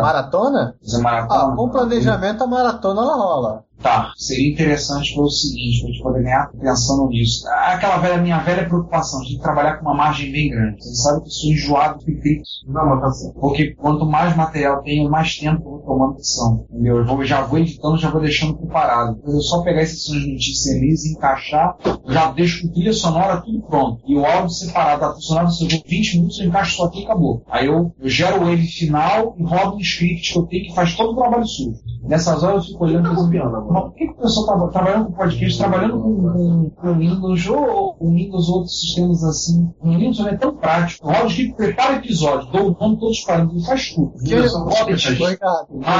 [0.00, 0.74] Maratona?
[0.82, 1.52] Fazer maratona?
[1.52, 3.64] Ah, com planejamento a maratona ela rola.
[3.82, 7.44] Tá, seria interessante pelo seguinte, pra gente poder ganhar pensando nisso.
[7.48, 10.82] Aquela velha, minha velha preocupação, a gente trabalhar com uma margem bem grande.
[10.82, 12.42] Vocês sabem que eu sou enjoado de pipi.
[12.66, 13.40] Não, mas tá certo.
[13.40, 16.64] Porque quanto mais material tenho, mais tempo eu vou tomando edição.
[16.70, 16.98] Entendeu?
[16.98, 19.16] Eu vou, já vou editando, já vou deixando preparado.
[19.16, 22.92] Depois eu só pegar essas sessões de notícia feliz e encaixar, já deixo com trilha
[22.92, 24.02] sonora tudo pronto.
[24.06, 26.84] E o áudio separado da trilha sonora, se eu vou 20 minutos, eu encaixo só
[26.84, 27.42] aqui e acabou.
[27.50, 30.74] Aí eu, eu gero o wave final e rodo um script que eu tenho que
[30.74, 31.80] faz todo o trabalho sujo.
[32.02, 35.06] Nessas horas eu fico olhando e pensando, mas por que, que o pessoal tá trabalhando
[35.06, 39.72] com podcast, trabalhando com, com, com Windows ou com Windows ou outros sistemas assim?
[39.80, 41.08] O Windows não é tão prático.
[41.08, 44.12] O que prepara episódio, dou o nome todos os parâmetros, faz tudo.
[44.18, 44.34] Que,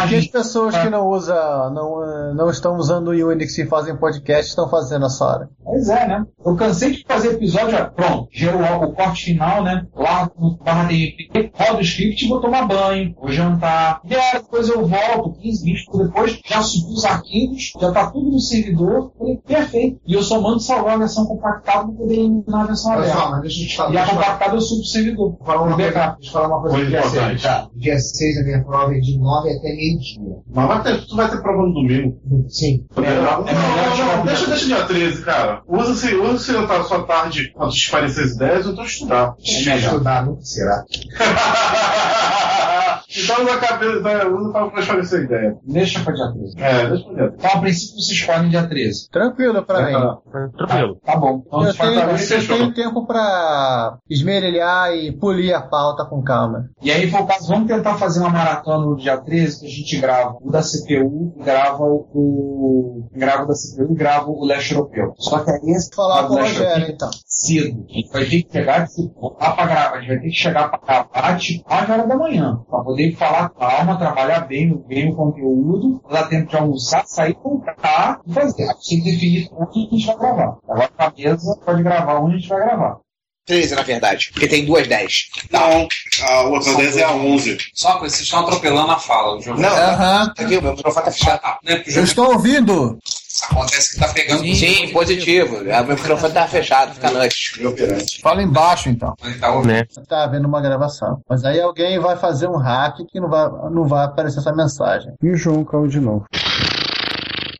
[0.09, 3.97] que as pessoas que não usam, não, eh, não estão usando o Unix e fazem
[3.97, 5.51] podcast estão fazendo essa hora?
[5.65, 6.27] Pois é, né?
[6.45, 9.87] Eu cansei de fazer episódio, pronto, gero o, o corte final, né?
[9.95, 14.01] Lá no barra TMP, roda o script e vou tomar banho, vou jantar.
[14.05, 18.11] E aí depois eu volto, 15, 20 minutos depois, já subi os arquivos, já tá
[18.11, 20.01] tudo no servidor, falei, perfeito.
[20.07, 23.29] E eu só mando salvar a versão compactada para poder eliminar a versão só, aberta.
[23.31, 23.93] mas deixa eu te falar.
[23.93, 25.31] E a deixa eu falar- compactada eu subo pro servidor.
[25.37, 27.43] Vou falar uma No coisa, deixa eu falar uma coisa dia 6, importante.
[27.43, 27.69] tá?
[27.77, 30.37] Dia 6 a minha prova é de 9 até meio-dia.
[30.53, 32.19] Mas vai ter, tu vai ter prova no domingo.
[32.49, 32.85] Sim.
[32.97, 35.63] Não, não, tirar não, deixa, deixa dia 13, cara.
[35.69, 39.35] Usa se, usa se eu tá sua tarde para esparecer as ideias, eu tô estudar.
[39.39, 40.85] Eu estudar, nunca será.
[43.17, 45.57] então a cabeça, né, usa pra esparecer a ideia.
[45.65, 46.55] Deixa pra dia 13.
[46.59, 49.09] É, deixa pra dia Então, a princípio, vocês podem dia 13.
[49.11, 49.93] Tranquilo pra mim.
[50.57, 50.97] Tranquilo.
[51.05, 51.43] Tá bom.
[51.47, 56.69] Então, Eu tenho, pra- eu tenho tempo pra esmerilhar e polir a pauta com calma.
[56.83, 59.97] E aí, por caso, vamos tentar fazer uma maratona no dia 13, que a gente
[60.01, 63.09] grava o da CPU, grava o.
[63.13, 65.13] grava o da CPU e grava o leste europeu.
[65.19, 67.11] Só que aí esse Falar com o Rogério, então.
[67.47, 67.85] Cedo.
[67.89, 69.97] A gente vai ter que chegar voltar pra gravar.
[69.97, 72.57] A gente vai ter que chegar pra gravar tipo 9 horas da manhã.
[72.69, 78.21] Pra poder falar calma, trabalhar bem, bem o conteúdo, dar tempo de almoçar, sair, comprar
[78.27, 78.65] e fazer.
[78.65, 80.57] A gente tem que definir onde a gente vai gravar.
[80.69, 82.97] Agora a cabeça pode gravar onde a gente vai gravar.
[83.45, 85.13] 13, na verdade, porque tem duas 10.
[85.51, 85.89] Não,
[86.29, 87.59] a outra 10 é a 11.
[87.75, 89.37] Só uma coisa, vocês estão atropelando a fala.
[89.37, 90.33] O Não, Aham.
[90.39, 91.41] aqui o meu microfone tá fechado.
[91.65, 92.99] Não é porque o Eu jogo estou ouvindo.
[93.51, 94.43] Acontece que tá pegando.
[94.55, 95.59] Sim, positivo.
[95.59, 97.61] O meu microfone tá fechado, fica noite.
[98.21, 99.15] Fala embaixo, então.
[99.25, 99.63] Ele tá.
[99.63, 99.85] Né?
[100.09, 101.21] Tá havendo uma gravação.
[101.29, 105.13] Mas aí alguém vai fazer um hack que não vai, não vai aparecer essa mensagem.
[105.23, 106.27] E o João caiu de novo.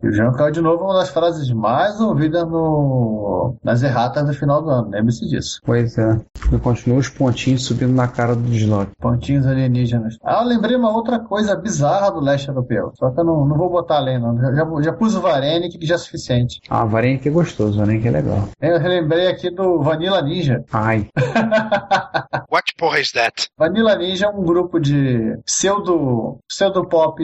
[0.03, 4.35] E o João caiu de novo uma das frases mais ouvidas no, nas erratas do
[4.35, 4.91] final do ano.
[4.91, 5.61] Lembre-se disso.
[5.65, 6.21] Pois é.
[6.53, 8.91] E continua os pontinhos subindo na cara do Dislog.
[8.99, 10.17] Pontinhos alienígenas.
[10.25, 12.93] Ah, eu lembrei uma outra coisa bizarra do leste europeu.
[12.97, 14.37] Só que eu não, não vou botar além, não.
[14.39, 16.61] Já, já, já pus o Varene, que já é suficiente.
[16.69, 18.49] Ah, Varenha que é gostoso, Varenha que é legal.
[18.61, 20.65] Eu relembrei aqui do Vanilla Ninja.
[20.73, 21.09] Ai.
[22.51, 23.49] What porra is that?
[23.57, 27.23] Vanilla Ninja é um grupo de pseudo, pseudo pop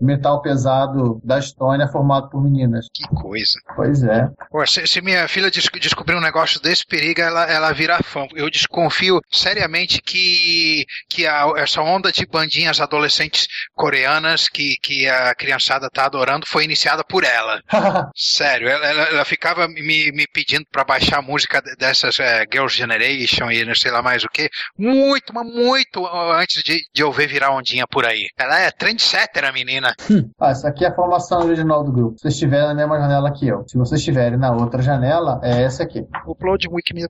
[0.00, 2.86] metal pesado da Estônia formado por meninas.
[2.94, 3.58] Que coisa.
[3.76, 4.28] Pois é.
[4.50, 8.26] Pô, se, se minha filha des- descobrir um negócio desse perigo, ela, ela virar fã.
[8.34, 15.34] Eu desconfio seriamente que, que a- essa onda de bandinhas adolescentes coreanas que, que a
[15.34, 17.60] criançada tá adorando foi iniciada por ela.
[18.14, 22.44] Sério, ela, ela- ela ficava me, me pedindo pra baixar a música de- dessas eh,
[22.52, 27.02] Girls' Generation e não sei lá mais o que, muito, mas muito antes de, de
[27.02, 28.26] eu ver virar ondinha por aí.
[28.38, 29.94] Ela é trendsetter, a menina.
[30.40, 32.16] Ah, essa aqui é a formação original do grupo.
[32.16, 33.64] Se vocês estiverem na mesma janela que eu.
[33.68, 36.06] Se vocês estiverem na outra janela, é essa aqui.
[36.26, 37.08] Upload Wikimedia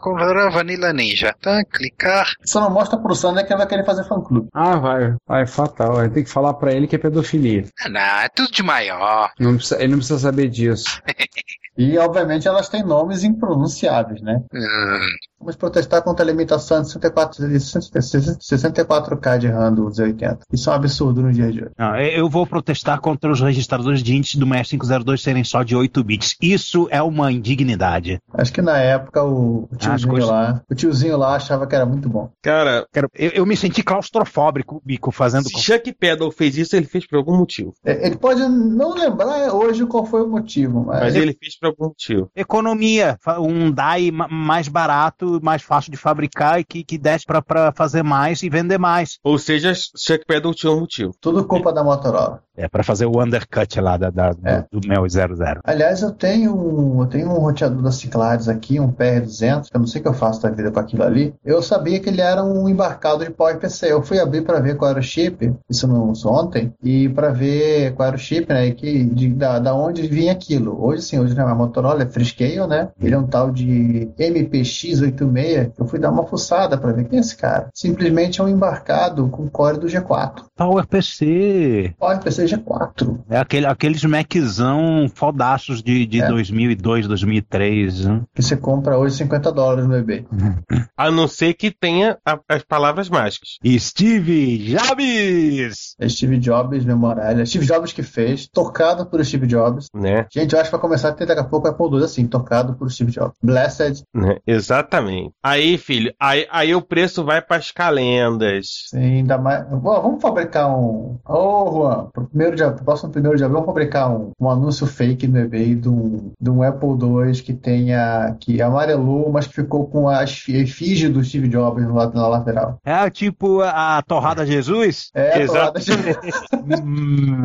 [0.00, 0.14] com
[0.50, 1.34] Vanilla Ninja.
[1.40, 2.26] Tá, clicar.
[2.44, 4.48] Só não mostra pro Sander que ele vai querer fazer fã-clube.
[4.52, 5.14] Ah, vai.
[5.26, 5.94] Vai, fatal.
[5.94, 7.64] Vai ter que falar pra ele que é pedofilia.
[7.90, 9.30] Não, é tudo de maior.
[9.38, 11.00] Não precisa- ele não precisa saber disso.
[11.76, 14.40] E, obviamente, elas têm nomes impronunciáveis, né?
[14.52, 14.98] Hum.
[15.40, 20.38] Vamos protestar contra a limitação de 64, de 64K de RAM do Z80.
[20.52, 21.70] Isso é um absurdo no dia de hoje.
[21.76, 26.02] Não, eu vou protestar contra os registradores de índice do 6502 serem só de 8
[26.02, 26.36] bits.
[26.40, 28.20] Isso é uma indignidade.
[28.32, 31.84] Acho que na época o, o tiozinho coisas- lá, o tiozinho lá achava que era
[31.84, 32.30] muito bom.
[32.42, 35.48] Cara, eu, eu me senti claustrofóbico bico, fazendo.
[35.48, 37.74] se Chuck Peddle fez isso, ele fez por algum motivo.
[37.84, 41.84] É, Ele pode não lembrar hoje qual foi o motivo, mas, Mas ele fez por
[41.84, 42.30] algum motivo.
[42.36, 47.42] Economia, um DAI ma- mais barato, mais fácil de fabricar e que, que desse pra-
[47.42, 49.18] pra fazer mais e vender mais.
[49.24, 51.12] Ou seja, Chuck Peddle tinha um motivo.
[51.20, 52.42] tudo culpa da Motorola.
[52.56, 54.64] É, pra fazer o undercut lá da, da- do, É.
[54.70, 55.60] do Mel 00.
[55.64, 59.80] Aliás, eu tenho um, eu tenho um roteador da Ciclares aqui, um PR200, que eu
[59.80, 61.34] não sei o que eu faço da vida com aquilo ali.
[61.44, 63.90] Eu sabia que ele era um embarcado de IPC.
[63.90, 67.92] Eu fui abrir para ver qual era o chip, isso, isso ontem, e para ver
[67.94, 70.80] qual era o chip, né, e que, de, da, da onde vinha aquilo.
[70.80, 72.88] Hoje sim, hoje não é Motorola, é Freescale, né?
[73.00, 75.72] Ele é um tal de MPX86.
[75.78, 77.68] Eu fui dar uma fuçada para ver quem é esse cara.
[77.74, 80.44] Simplesmente é um embarcado com core do G4.
[80.56, 81.94] PowerPC.
[81.98, 83.20] PowerPC G4.
[83.28, 86.28] É aquele, aqueles Maczão fodaços de, de É.
[86.28, 88.04] 2002, 2003.
[88.04, 88.22] Né?
[88.34, 90.26] Que você compra hoje 50 dólares no eBay.
[90.96, 93.58] A não ser que tenha a- as palavras mágicas.
[93.78, 95.94] Steve Jobs!
[95.98, 97.42] É Steve Jobs, memoralha.
[97.42, 99.86] É Steve Jobs que fez, tocado por Steve Jobs.
[99.94, 100.26] Né?
[100.32, 102.74] Gente, eu acho que vai começar a ter daqui a pouco Apple II assim, tocado
[102.74, 103.36] por Steve Jobs.
[103.42, 104.04] Blessed.
[104.14, 104.38] Né?
[104.46, 105.32] Exatamente.
[105.42, 108.66] Aí, filho, aí, aí o preço vai pras calendas.
[108.90, 109.66] Sim, ainda mais.
[109.68, 111.18] Bom, vamos fabricar um.
[111.26, 114.86] Ô, Juan, pro, primeiro de, pro próximo primeiro de abril, vamos fabricar um, um anúncio
[114.86, 118.36] fake no eBay de um, de um Apple II que tenha.
[118.40, 122.78] que amarelou, mas que ficou com a efígie do Steve Jobs no lado na lateral.
[122.84, 125.10] É tipo a Torrada Jesus?
[125.14, 126.04] É, a Torrada Jesus.
[126.64, 127.42] Hum,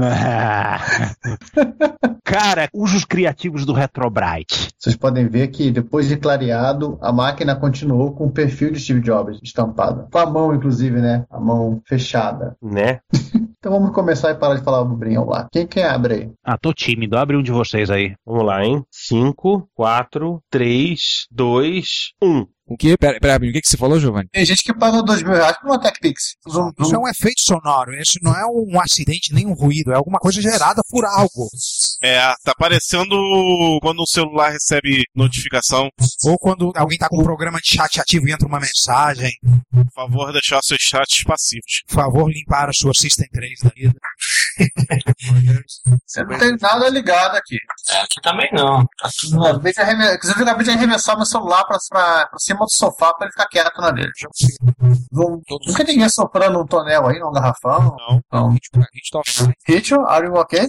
[2.24, 4.70] Cara, usos criativos do Retrobrite.
[4.78, 9.02] Vocês podem ver que depois de clareado, a máquina continuou com o perfil de Steve
[9.02, 10.08] Jobs estampado.
[10.12, 11.26] Com a mão, inclusive, né?
[11.30, 12.56] A mão fechada.
[12.62, 13.00] Né?
[13.60, 15.50] Então vamos começar e parar de falar abobrinha lá.
[15.52, 16.32] Quem quer abre aí?
[16.46, 17.18] Ah, tô tímido.
[17.18, 18.16] Abre um de vocês aí.
[18.26, 18.82] Vamos lá, hein?
[18.90, 22.46] 5, 4, 3, 2, 1.
[22.70, 22.96] O que?
[22.98, 24.30] Pera, pera, o que, que você falou, Giovanni?
[24.32, 26.36] Tem gente que paga dois mil reais por uma TechPix.
[26.50, 27.96] Zoom, Isso é um efeito sonoro.
[27.96, 29.92] Isso não é um acidente nem um ruído.
[29.92, 31.50] É alguma coisa gerada por algo.
[32.02, 33.16] É, tá parecendo
[33.82, 35.90] quando o celular recebe notificação.
[36.26, 39.32] Ou quando alguém tá com um programa de chat ativo e entra uma mensagem.
[39.72, 41.84] Por favor, deixar seus chats passivos.
[41.88, 43.96] Por favor, limpar a sua System 3 da vida.
[46.06, 47.58] Você não tem nada ligado aqui.
[47.90, 48.86] É, aqui também não.
[48.98, 52.28] Tá tudo Eu acabei de arremessar, inclusive, eu acabei de arremessar meu celular pra, pra,
[52.28, 54.12] pra cima do sofá pra ele ficar quieto na dele.
[55.12, 57.96] Não, nunca ninguém soprando um tonel aí, num garrafão?
[57.98, 58.22] Não.
[58.32, 58.50] Não.
[58.52, 58.70] Hit
[59.12, 59.22] tá.
[59.68, 60.68] Hitcho, are you okay?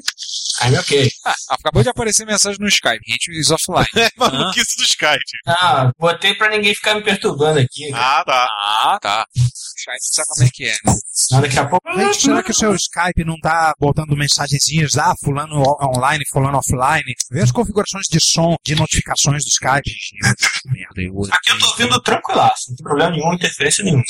[0.62, 1.10] I'm ok.
[1.24, 3.00] Ah, acabou de aparecer mensagem no Skype.
[3.06, 3.86] Hit is offline.
[4.00, 5.20] É maluquice do Skype.
[5.46, 7.92] Ah, botei pra ninguém ficar me perturbando aqui.
[7.94, 8.48] Ah, tá.
[8.82, 9.26] Ah, tá.
[9.34, 11.40] Skype sabe como é que é, né?
[11.42, 11.92] Daqui a pouco.
[11.92, 14.96] Gente, será que o seu Skype não tá botando mensagenzinhas?
[14.98, 17.14] Ah, fulano online, fulano offline.
[17.30, 19.90] Vê as configurações de som, de notificações do Skype.
[20.66, 24.04] Merda, eu Aqui eu tô ouvindo tranquilaço, não tem problema nenhum, interferência nenhuma.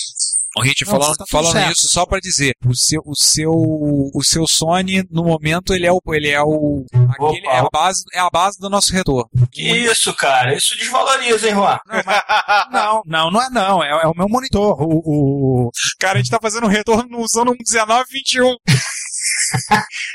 [0.56, 1.72] Ô, Hit, Não, falando, tá falando certo.
[1.78, 5.92] isso, só pra dizer, o seu, o seu, o seu Sony, no momento, ele é
[5.92, 9.30] o, ele é o, aquele, é a base, é a base do nosso retorno.
[9.52, 10.52] Que isso, cara?
[10.52, 11.78] Isso desvaloriza, hein, Juan?
[12.72, 14.76] Não, não, não é não, é, é o meu monitor.
[14.82, 18.56] O, o- Cara, a gente tá fazendo um retorno usando um 1921.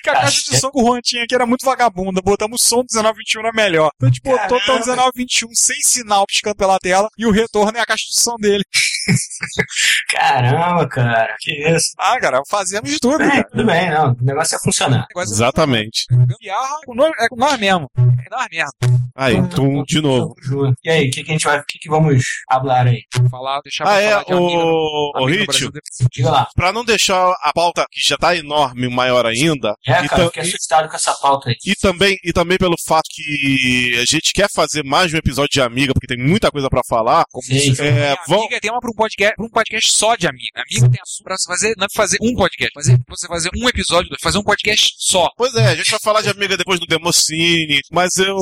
[0.04, 2.22] Que a caixa de som que o Juan tinha aqui era muito vagabunda.
[2.22, 3.90] Botamos o som do 1921 na melhor.
[3.96, 7.78] Então a gente botou até o 1921 sem sinal piscando pela tela e o retorno
[7.78, 8.64] é a caixa de som dele.
[10.12, 11.92] Caramba, cara, que isso.
[12.00, 13.18] Ah, cara, fazemos de tudo.
[13.18, 13.44] Bem, cara.
[13.52, 14.12] tudo bem, não.
[14.14, 15.06] O negócio é funcionar.
[15.18, 16.06] Exatamente.
[16.10, 17.90] Gambiarra com nós- é com nós mesmo.
[17.98, 18.72] É nós mesmo.
[19.18, 20.36] Aí, tum, de novo.
[20.84, 21.60] E aí, o que, que a gente vai.
[21.60, 23.04] O que, que vamos hablar aí?
[23.32, 25.72] Falar, deixar Ah, pra é, falar de o, o Ritio.
[26.12, 26.48] Diga lá.
[26.54, 30.90] pra não deixar a pauta que já tá enorme maior ainda, É, cara, fiquei assustado
[30.90, 31.56] com essa pauta aí.
[31.66, 35.62] e também, e também pelo fato que a gente quer fazer mais um episódio de
[35.62, 37.72] Amiga, porque tem muita coisa pra falar, Sim.
[37.80, 40.46] é, Tem amiga tem uma pra um podcast, pra um podcast só de amiga.
[40.70, 43.28] Amiga tem assunto pra você fazer, não é pra fazer um podcast, fazer, pra você
[43.28, 45.30] fazer um episódio, fazer um podcast só.
[45.38, 48.38] Pois é, a gente vai falar de Amiga depois do Democine, mas eu,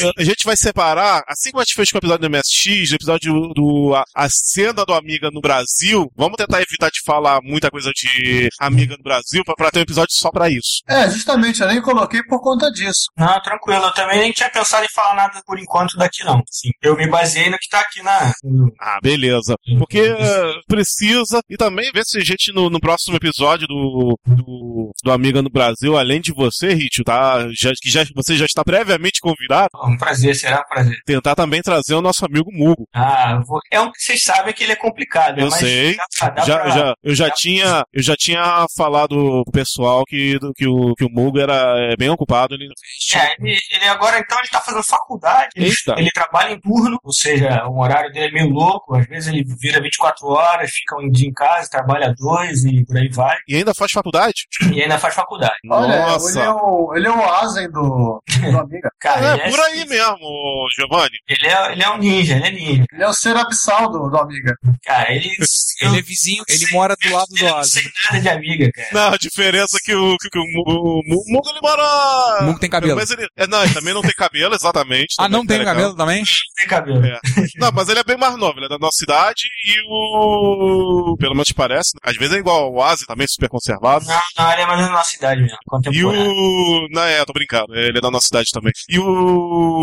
[0.00, 2.92] eu- a gente vai separar, assim como a gente fez com o episódio do MSX,
[2.92, 7.40] o episódio do a, a cena do Amiga no Brasil, vamos tentar evitar de falar
[7.42, 10.82] muita coisa de Amiga no Brasil pra, pra ter um episódio só pra isso.
[10.88, 13.06] É, justamente, eu nem coloquei por conta disso.
[13.16, 13.84] Não, tranquilo.
[13.84, 16.42] Eu também nem tinha pensado em falar nada por enquanto daqui, não.
[16.50, 16.70] Sim.
[16.82, 18.32] Eu me baseei no que tá aqui na.
[18.80, 19.54] Ah, beleza.
[19.78, 24.92] Porque eh, precisa, e também ver se a gente no, no próximo episódio do, do,
[25.02, 27.48] do Amiga no Brasil, além de você, Ritio, tá?
[27.52, 29.70] Já, que já, você já está previamente convidado.
[30.02, 30.96] Um prazer, será um prazer.
[31.06, 32.86] Tentar também trazer o nosso amigo Mugo.
[32.92, 35.42] Ah, vou- é um que vocês sabem que ele é complicado, né?
[35.44, 35.96] Eu mas sei.
[35.96, 40.02] dá- dá já, pra- já, eu já dá- tinha, eu já tinha falado pro pessoal
[40.06, 41.54] que, do- que, o, que o Mugo era
[41.92, 42.54] é, bem ocupado.
[42.54, 42.68] Ele,
[43.14, 47.12] É, ele, ele agora então ele tá fazendo faculdade, ele, ele trabalha em turno, ou
[47.12, 51.08] seja, o horário dele é meio louco, às vezes ele vira 24 horas, fica um
[51.10, 54.46] dia em casa, trabalha dois e por aí vai, e ainda faz faculdade?
[54.72, 55.54] e ainda faz faculdade.
[55.70, 56.30] Olha, Nossa.
[56.38, 58.90] ele é o, ele é o Asen do, do Amiga.
[59.00, 61.16] Cara, é, ele por aí mesmo, Giovanni.
[61.28, 62.84] Ele é, ele é um ninja, ele é ninja.
[62.92, 64.54] Ele é o ser abissal do, do Amiga.
[64.84, 65.30] Cara, ele.
[65.82, 68.88] Ele é vizinho, ele mora do lado do Eu não sei nada de amiga, cara.
[68.92, 72.38] Não, a diferença é que o, que, que o, o, o Mugo ele mora.
[72.40, 72.94] O Mugo tem cabelo.
[72.94, 75.16] Mas ele, é, não, ele também não tem cabelo, exatamente.
[75.18, 75.74] Ah, não tem carecão.
[75.74, 76.22] cabelo também?
[76.56, 77.04] Tem cabelo.
[77.04, 77.18] É.
[77.56, 81.16] Não, mas ele é bem mais novo, ele é da nossa cidade e o.
[81.18, 81.90] Pelo menos parece.
[81.96, 82.00] né?
[82.04, 84.04] Às vezes é igual ao Asi, também super conservado.
[84.04, 85.58] Não, não, ele é mais da nossa cidade mesmo,
[85.92, 86.88] E o.
[86.92, 87.74] Não, é, tô brincando.
[87.74, 88.72] Ele é da nossa cidade também.
[88.88, 89.81] E o.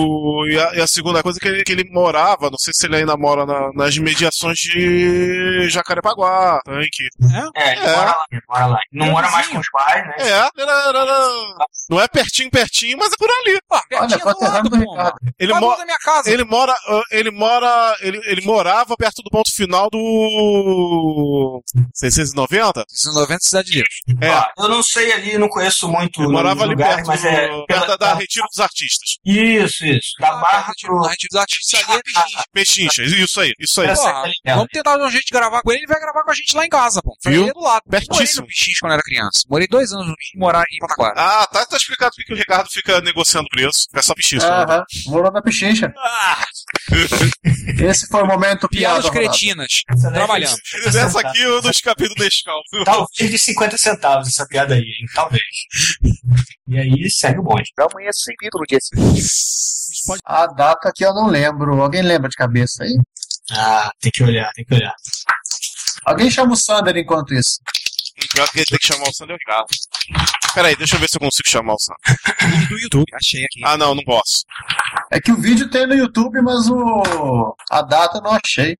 [0.49, 2.85] E a, e a segunda coisa é que ele, que ele morava, não sei se
[2.85, 7.07] ele ainda mora na- nas mediações de Jacarepaguá, tanque.
[7.55, 7.95] É, ele É.
[7.95, 8.79] mora lá, ele mora lá.
[8.91, 10.13] Não mora mais com os pais, né?
[10.19, 11.55] É, era-
[11.89, 13.59] não é pertinho, pertinho, mas é por ali.
[13.93, 15.15] Olha, conterrâneo do Ricardo.
[15.39, 15.75] Ele, mo
[16.25, 16.73] ele mora.
[16.87, 17.97] ah, Ele mora.
[18.01, 21.61] Ele, ele morava perto do ponto final do.
[21.93, 22.85] 690?
[22.87, 24.21] 690 Cidade de Deus.
[24.21, 24.29] É.
[24.29, 27.47] Ó, eu não sei ali, não conheço muito Ele morava ali lugares, perto, mas é.
[27.47, 29.17] pela- perto da, da Retiro dos Artistas.
[29.25, 30.13] Isso, Isso, isso.
[30.19, 31.05] Da barra pro...
[31.05, 32.01] A gente usa a ali
[32.53, 33.93] Pechincha, isso aí, isso aí.
[33.95, 34.03] Pô,
[34.45, 36.55] vamos tentar dar um jeito de gravar com ele, ele vai gravar com a gente
[36.55, 37.15] lá em casa, pô.
[37.21, 37.43] Foi Viu?
[37.43, 37.83] ali do lado.
[37.89, 38.15] Pertíssimo.
[38.15, 39.39] Morei no Pichincha quando era criança.
[39.49, 41.13] Morei dois anos no Pichincha e morar em Pataquara.
[41.17, 43.87] Ah, tá, tá explicado porque o Ricardo fica negociando preço.
[43.93, 44.47] É só pechincha.
[44.47, 45.93] Aham, vou lá na pechincha.
[47.79, 49.01] Esse foi o momento piada.
[49.01, 49.83] Piadas cretinas.
[50.13, 50.57] Trabalhando.
[50.85, 52.61] Essa aqui é um dos capítulos da Nescau.
[52.85, 55.05] Talvez de 50 centavos essa piada aí, hein?
[55.13, 55.43] Talvez.
[56.69, 57.71] E aí segue o bonde.
[57.79, 59.23] Amanhã sem no dia seguinte.
[60.23, 61.81] A data que eu não lembro.
[61.81, 62.95] Alguém lembra de cabeça aí?
[63.51, 64.93] Ah, tem que olhar, tem que olhar.
[66.05, 67.59] Alguém chama o Sander enquanto isso.
[68.31, 69.67] Pior que ele tem que chamar o Sander Ricardo.
[70.53, 72.67] Peraí, deixa eu ver se eu consigo chamar o Sander.
[72.69, 73.61] Do YouTube, achei aqui.
[73.63, 74.43] Ah, não, não posso.
[75.11, 78.75] É que o vídeo tem no YouTube, mas o a data eu não achei.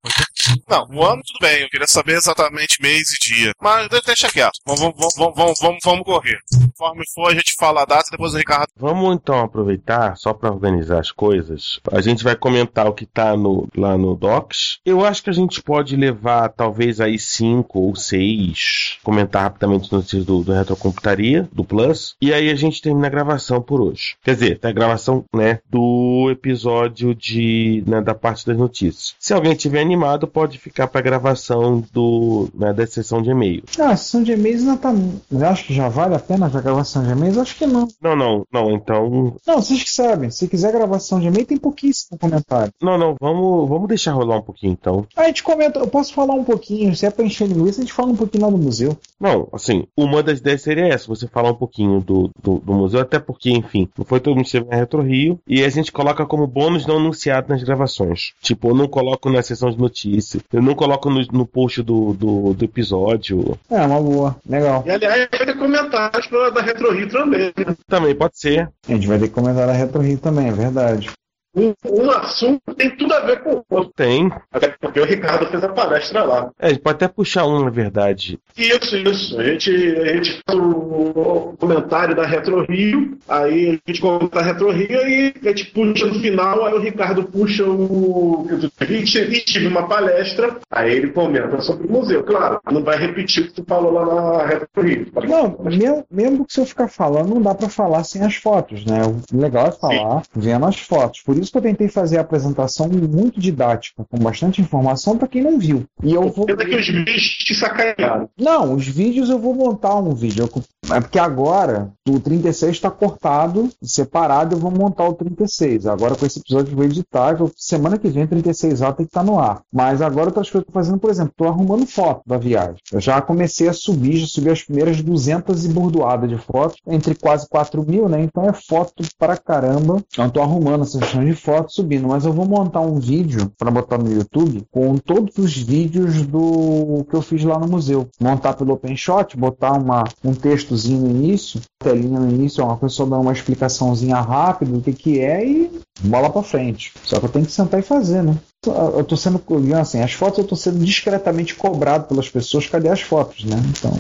[0.68, 3.52] Não, o ano tudo bem, eu queria saber exatamente mês e dia.
[3.62, 4.60] Mas de- deixa quieto.
[4.66, 6.40] Vamos, vamos, vamos, vamos, vamos, vamos correr.
[6.76, 8.70] Conforme for, a gente fala a data e depois o Ricardo.
[8.78, 11.80] Vamos então aproveitar, só para organizar as coisas.
[11.92, 14.80] A gente vai comentar o que tá no, lá no Docs.
[14.86, 18.98] Eu acho que a gente pode levar talvez aí cinco ou seis.
[19.04, 22.16] Comentar rapidamente as notícias do, do Retrocomputaria, do Plus.
[22.22, 24.16] E aí a gente termina a gravação por hoje.
[24.24, 29.16] Quer dizer, a gravação, né, do episódio de, né, da parte das notícias.
[29.20, 33.64] Se alguém tiver animado, pode ficar pra gravação do, né, da sessão de e-mail.
[33.78, 34.94] Ah, a sessão de e-mails ainda tá.
[35.32, 37.38] Eu acho que já vale a pena a gravação de e-mails?
[37.38, 37.88] Acho que não.
[38.02, 40.30] Não, não, não, então Não, vocês que sabem.
[40.32, 42.72] Se quiser gravação de e-mail, tem pouquíssimo comentário.
[42.82, 45.06] Não, não, vamos, vamos deixar rolar um pouquinho então.
[45.16, 46.96] Ah, a gente comenta, eu posso falar um pouquinho.
[46.96, 48.98] Se é pra encher linguiça, a gente fala um pouquinho lá no museu.
[49.20, 53.02] Não, assim, uma das ideias seria essa, você falar um pouquinho do, do, do museu,
[53.02, 55.92] até porque, enfim, não foi todo mundo que esteve na Retro Rio, e a gente
[55.92, 58.34] coloca como bônus não anunciado nas gravações.
[58.42, 62.14] Tipo, eu não coloco na sessão de notícias, eu não coloco no, no post do,
[62.14, 63.58] do, do episódio.
[63.70, 64.36] É, uma boa.
[64.48, 64.84] Legal.
[64.86, 67.52] E aliás, vai ter comentários da Retro Rio também.
[67.58, 67.76] né?
[67.88, 68.70] Também pode ser.
[68.88, 71.10] A gente vai ter que comentar na Retro Rio também, é verdade.
[71.56, 73.92] Um, um assunto tem tudo a ver com o outro.
[73.96, 74.32] Tem.
[74.52, 76.52] Até porque o Ricardo fez a palestra lá.
[76.60, 78.40] É, a gente pode até puxar um, na verdade.
[78.56, 79.40] Isso, isso.
[79.40, 84.44] A gente, a gente faz o comentário da Retro Rio, aí a gente comenta a
[84.44, 88.48] Retro Rio e a gente puxa no final, aí o Ricardo puxa o.
[88.80, 92.24] A gente, a gente tive uma palestra, aí ele comenta sobre o museu.
[92.24, 95.08] Claro, não vai repetir o que tu falou lá na Retro Rio.
[95.28, 98.86] Não, mesmo, mesmo que se eu ficar falando, não dá pra falar sem as fotos,
[98.86, 99.02] né?
[99.04, 101.22] O legal é falar vendo as fotos.
[101.22, 105.42] Por isso que eu tentei fazer a apresentação muito didática, com bastante informação pra quem
[105.42, 105.86] não viu.
[106.04, 106.46] E eu vou.
[106.46, 108.30] Pena que os vídeos te sacanearam.
[108.38, 110.50] Não, os vídeos eu vou montar um vídeo.
[110.92, 115.86] É porque agora o 36 está cortado, separado, eu vou montar o 36.
[115.86, 117.38] Agora com esse episódio eu vou editar.
[117.56, 119.62] semana que vem 36A tem que estar no ar.
[119.72, 122.78] Mas agora outras coisas que eu tô fazendo, por exemplo, tô arrumando foto da viagem.
[122.92, 127.14] Eu já comecei a subir, já subi as primeiras 200 e bordoadas de fotos, entre
[127.16, 128.22] quase 4 mil, né?
[128.22, 130.04] Então é foto pra caramba.
[130.12, 132.08] Então tô arrumando essa questão de foto subindo.
[132.08, 137.06] Mas eu vou montar um vídeo para botar no YouTube com todos os vídeos do
[137.10, 138.08] que eu fiz lá no museu.
[138.20, 143.20] Montar pelo OpenShot, botar uma, um textozinho no início, telinha no início, uma pessoa dar
[143.20, 145.72] uma explicaçãozinha rápida do que que é e
[146.02, 146.92] bola pra frente.
[147.04, 148.36] Só que eu tenho que sentar e fazer, né?
[148.66, 149.42] Eu tô sendo,
[149.80, 153.56] assim, as fotos eu tô sendo discretamente cobrado pelas pessoas, cadê as fotos, né?
[153.70, 153.92] Então,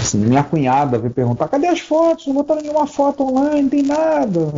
[0.00, 2.26] assim, minha cunhada veio perguntar, cadê as fotos?
[2.26, 4.52] Não botaram nenhuma foto online, não tem nada.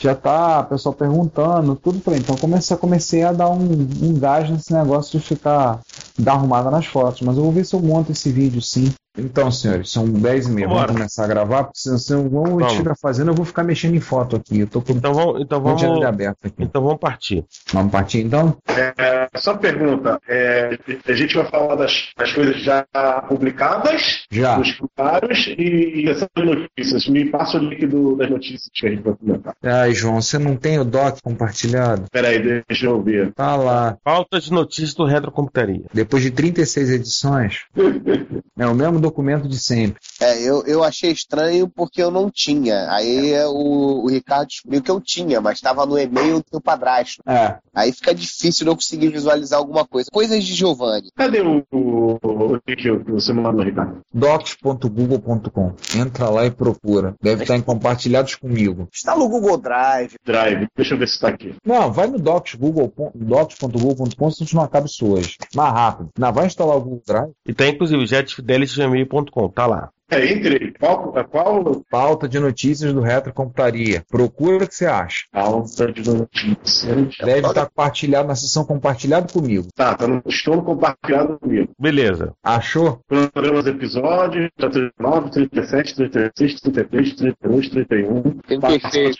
[0.00, 4.72] Já tá, pessoal perguntando, tudo pra Então comecei, comecei a dar um, um gás nesse
[4.72, 5.80] negócio de ficar
[6.18, 7.20] dar arrumada nas fotos.
[7.20, 8.90] Mas eu vou ver se eu monto esse vídeo sim.
[9.18, 10.66] Então, senhores, são 10 e meia.
[10.68, 10.92] Vamos Bora.
[10.92, 12.64] começar a gravar, porque se, se eu Vamos.
[12.72, 14.60] estiver fazendo, eu vou ficar mexendo em foto aqui.
[14.60, 16.62] Eu tô com Então vamos, então o vamos, janela aberta aqui.
[16.62, 17.44] então vamos partir.
[17.72, 18.56] Vamos partir então?
[18.68, 22.86] É, só pergunta: é, a gente vai falar das, das coisas já
[23.28, 24.56] publicadas, Já.
[24.56, 27.08] dos comentários e, e essas notícias.
[27.08, 29.54] Me passa o link do- das notícias que a gente vai comentar.
[29.62, 32.04] Ai, João, você não tem o doc compartilhado?
[32.12, 33.32] Peraí, deixa eu ver.
[33.34, 33.96] Tá lá.
[34.04, 35.84] Falta de notícias do Retrocomputaria.
[35.92, 37.64] Depois de 36 edições,
[38.58, 40.00] é o mesmo documento de sempre.
[40.20, 42.90] É, eu, eu achei estranho porque eu não tinha.
[42.90, 47.22] Aí é, o, o Ricardo descobriu que eu tinha, mas estava no e-mail do padrasto.
[47.26, 47.56] É.
[47.74, 50.08] Aí fica difícil eu conseguir visualizar alguma coisa.
[50.12, 51.10] Coisas de Giovanni.
[51.16, 54.00] Cadê o, o, o que você mandou, Ricardo?
[54.12, 55.74] docs.google.com.
[55.96, 57.14] Entra lá e procura.
[57.22, 58.88] Deve estar em compartilhados comigo.
[58.92, 60.14] Está no Google Drive.
[60.24, 61.54] Drive, deixa eu ver se está aqui.
[61.64, 65.36] Não, vai no docs, google, docs.google.com se não acaba isso hoje.
[65.54, 66.10] Mais rápido.
[66.18, 67.30] Não, vai instalar o Google Drive.
[67.46, 68.02] E tá inclusive
[68.90, 69.90] jetfidelity.gmail.com, tá lá.
[70.12, 70.72] É, entrei.
[70.72, 74.04] Qual, qual Pauta de notícias do Retrocomputaria.
[74.10, 75.26] Procura o que você acha.
[75.30, 77.16] pauta de notícias?
[77.24, 79.68] Deve estar compartilhado na sessão compartilhado comigo.
[79.72, 81.70] Tá, tá no estou compartilhado comigo.
[81.78, 82.32] Beleza.
[82.42, 82.98] Achou?
[83.06, 88.22] Programas episódios, tá 39, 37, 36, 33, 32, 31.
[88.48, 89.16] 36,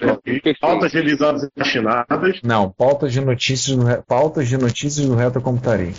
[0.60, 2.40] Pautas realizadas e destinadas.
[2.42, 5.92] Não, pautas de notícias do, Re- pautas de notícias do Retrocomputaria.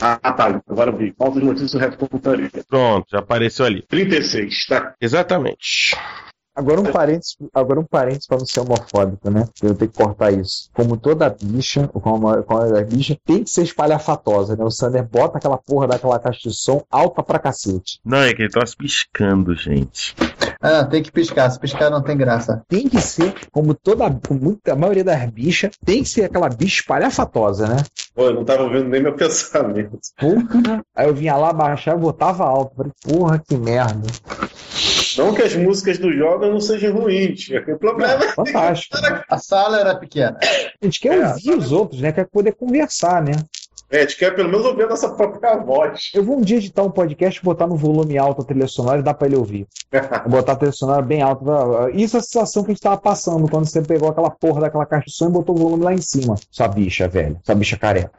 [0.00, 0.60] Ah, tá.
[0.68, 1.12] Agora eu vi.
[1.12, 2.50] Pautas de notícias do Reto Computaria.
[2.68, 3.82] Pronto, já apareceu ali.
[3.82, 4.94] 36, tá?
[5.00, 5.96] Exatamente.
[6.56, 9.46] Agora um parênteses, agora um parênteses para não ser homofóbico, né?
[9.62, 10.70] Eu tenho que cortar isso.
[10.72, 14.64] Como toda bicha, como a, como a bicha, tem que ser espalhafatosa, né?
[14.64, 18.00] O Sander bota aquela porra daquela caixa de som alta pra cacete.
[18.02, 20.16] Não, é que ele tá piscando, gente.
[20.60, 21.50] Ah, tem que piscar.
[21.50, 22.62] Se piscar não tem graça.
[22.66, 26.48] Tem que ser, como toda, como muita, a maioria das bichas, tem que ser aquela
[26.48, 27.76] bicha espalhafatosa, né?
[28.14, 29.98] Pô, eu não tava ouvindo nem meu pensamento.
[30.18, 30.82] Porra.
[30.94, 32.74] Aí eu vinha lá baixar e botava alto.
[32.74, 34.08] Falei, porra, que merda.
[35.16, 37.48] Não que as músicas do jogo não sejam ruins.
[37.66, 38.96] O problema é Fantástico.
[39.28, 40.38] A sala era pequena.
[40.40, 42.12] A gente quer ouvir os outros, né?
[42.12, 43.32] Quer poder conversar, né?
[43.88, 46.10] É, a gente quer pelo menos ouvir a nossa própria voz.
[46.12, 49.02] Eu vou um dia editar um podcast, botar no volume alto a trilha sonora e
[49.02, 49.66] dá pra ele ouvir.
[50.28, 51.44] botar a trilha sonora bem alta.
[51.94, 54.86] Isso é a sensação que a gente tava passando quando você pegou aquela porra daquela
[54.86, 56.34] caixa de som e botou o volume lá em cima.
[56.50, 57.38] Sua bicha, velho.
[57.44, 58.10] Sua bicha careca.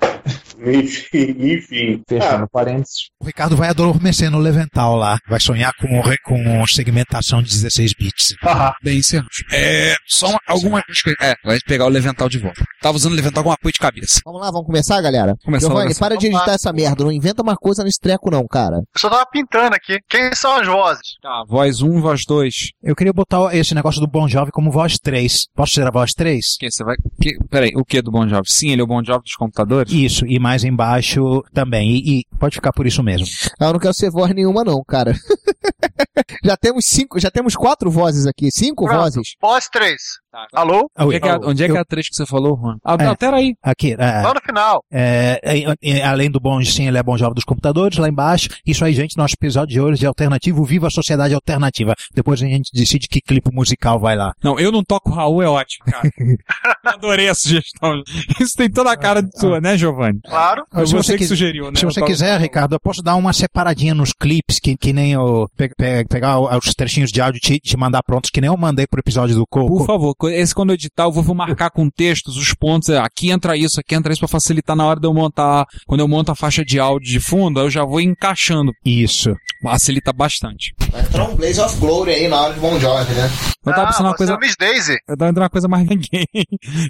[0.60, 2.02] Enfim, enfim.
[2.08, 3.10] Fechando parênteses.
[3.22, 5.18] O Ricardo vai adormecer no Levental lá.
[5.28, 8.36] Vai sonhar com, com segmentação de 16 bits.
[8.84, 9.44] Bem, encerramos.
[9.52, 11.22] É, só uma, algumas coisas.
[11.22, 12.64] É, vai pegar o Levental de volta.
[12.82, 14.22] Tava usando o Levental com apoio de cabeça.
[14.26, 15.36] Vamos lá, vamos começar, galera?
[15.44, 17.04] Começar Giovanni, para de editar essa merda.
[17.04, 18.78] Não inventa uma coisa nesse treco, não, cara.
[18.78, 19.98] Eu só tava pintando aqui.
[20.10, 21.18] Quem são as vozes?
[21.22, 22.54] Tá, voz 1, voz 2.
[22.84, 25.48] Eu queria botar esse negócio do Bon Jovi como voz 3.
[25.56, 26.58] Posso ser a voz 3?
[26.60, 26.96] Quem você vai.
[27.22, 28.44] Que, peraí, o que do Bon Jovi?
[28.48, 29.92] Sim, ele é o Bon Jovi dos computadores?
[29.92, 31.90] Isso, e mais embaixo também.
[31.92, 33.28] E, e pode ficar por isso mesmo.
[33.60, 35.14] Ah, Eu não quero ser voz nenhuma, não, cara.
[36.44, 38.50] já temos cinco, já temos quatro vozes aqui.
[38.50, 39.00] Cinco Pronto.
[39.02, 39.36] vozes.
[39.42, 39.68] Voz
[40.48, 40.50] 3.
[40.54, 40.90] Alô?
[41.00, 42.78] Onde é que é, a- onde é, que é a 3 que você falou, Juan?
[42.84, 43.06] Ah, É.
[43.06, 43.54] altera aí.
[43.64, 44.84] Aqui, é, Lá no final.
[44.92, 48.50] é, é, é, além do bom, sim, ele é bom jovem dos computadores, lá embaixo.
[48.66, 51.94] Isso aí, gente, nosso episódio de hoje é alternativo, viva a sociedade alternativa.
[52.14, 54.34] Depois a gente decide que clipe musical vai lá.
[54.44, 56.10] Não, eu não toco Raul é ótimo, cara.
[56.84, 58.02] Adorei a sugestão.
[58.40, 60.20] Isso tem toda a cara de sua, né, Giovanni?
[60.24, 60.66] Claro.
[60.72, 61.78] Foi Se você, que sugeriu, né?
[61.80, 65.48] Se você quiser, Ricardo, eu posso dar uma separadinha nos clipes, que, que nem eu
[65.56, 68.58] pe- pe- pegar os trechinhos de áudio e te, te mandar prontos, que nem eu
[68.58, 69.68] mandei pro episódio do Coco.
[69.80, 72.90] Por favor, esse quando eu editar, eu vou vou marcar com textos os pontos.
[72.90, 75.66] é, Aqui entra isso, aqui entra isso pra facilitar na hora de eu montar.
[75.86, 78.72] Quando eu monto a faixa de áudio de fundo, eu já vou encaixando.
[78.86, 79.36] Isso.
[79.62, 80.74] Facilita bastante.
[80.92, 83.30] Vai entrar um Blaze of Glory aí na hora de Bon Jovi, né?
[83.66, 84.34] Eu tava pensando uma você coisa.
[84.34, 84.98] é Miss Daisy.
[85.10, 86.26] Eu tava entrando uma coisa mais ninguém.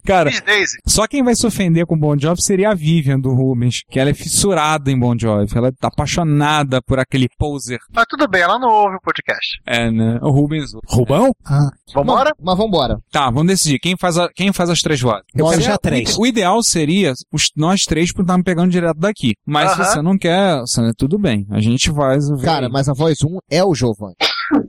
[0.05, 0.77] Cara, Miss Daisy.
[0.85, 4.09] só quem vai se ofender com Bon Jovi seria a Vivian do Rubens, que ela
[4.09, 5.47] é fissurada em Bon Jovi.
[5.55, 7.79] Ela tá apaixonada por aquele poser.
[7.95, 9.59] Mas tudo bem, ela não ouve o podcast.
[9.65, 10.19] É, né?
[10.21, 10.71] O Rubens.
[10.87, 11.31] Rubão?
[11.45, 11.69] Ah.
[11.95, 12.31] Vambora?
[12.39, 12.97] Mas vambora.
[13.11, 13.79] Tá, vamos decidir.
[13.79, 15.23] Quem faz, a- quem faz as três vozes?
[15.33, 16.17] Eu quero já três.
[16.17, 19.33] O, ideal seria os, nós três por estarmos pegando direto daqui.
[19.45, 19.89] Mas se Aham.
[19.91, 20.61] você não quer,
[20.97, 21.47] tudo bem.
[21.49, 22.29] A gente faz.
[22.29, 24.15] o- Cara, mas a voz 1 é o Giovanni.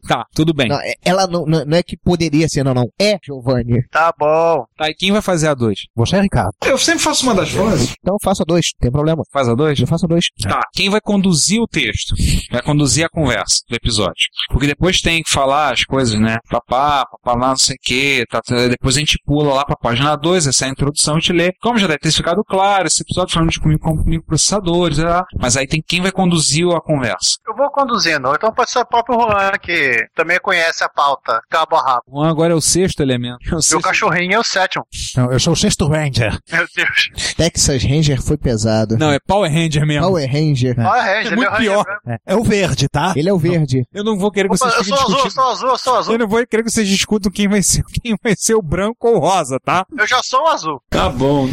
[0.06, 0.68] Tá, tudo bem.
[0.68, 2.86] Não, é- ela não, não, não é que poderia ser, não, não.
[3.00, 3.82] É Giovanni.
[3.90, 4.64] Tá bom.
[4.76, 5.80] Tá, e quem vai fazer a dois?
[5.94, 6.52] Você é Ricardo.
[6.64, 7.94] Eu sempre faço uma das vozes.
[8.00, 9.22] Então faça dois, tem problema.
[9.32, 9.78] Faz a dois?
[9.78, 10.26] Eu faço dois.
[10.42, 12.14] Tá, quem vai conduzir o texto?
[12.50, 14.26] Vai conduzir a conversa do episódio.
[14.50, 16.38] Porque depois tem que falar as coisas, né?
[16.50, 18.24] Papá, papá lá não sei o quê.
[18.30, 21.20] Tá, tá, depois a gente pula lá pra página 2, essa é a introdução, a
[21.20, 21.52] gente lê.
[21.60, 25.22] Como já deve ter ficado claro, esse episódio falando de comigo com processadores, né?
[25.38, 27.38] mas aí tem quem vai conduzir a conversa.
[27.46, 28.32] Eu vou conduzindo.
[28.34, 32.02] Então pode ser o próprio Juan, que também conhece a pauta, cabo a rabo.
[32.10, 33.38] Juan agora é o sexto elemento.
[33.46, 34.84] É o E o sexto- cachorrinho é o sétimo.
[35.14, 36.38] Não, eu sou o sexto Ranger.
[36.50, 37.34] Meu Deus.
[37.36, 38.96] Texas Ranger foi pesado.
[38.96, 40.06] Não, é Power Ranger mesmo.
[40.06, 40.74] Power Ranger.
[40.74, 41.84] Power Ranger, é muito o Ranger pior.
[42.06, 42.20] mesmo.
[42.26, 43.12] É o verde, tá?
[43.14, 43.84] Ele é o verde.
[43.92, 45.32] Eu não vou querer que Opa, vocês eu sou azul, eu discutindo.
[45.34, 46.14] sou azul, eu sou azul.
[46.14, 49.06] Eu não vou querer que vocês discutam quem vai ser, quem vai ser o branco
[49.08, 49.84] ou o rosa, tá?
[49.98, 50.80] Eu já sou o azul.
[50.88, 51.46] Tá bom.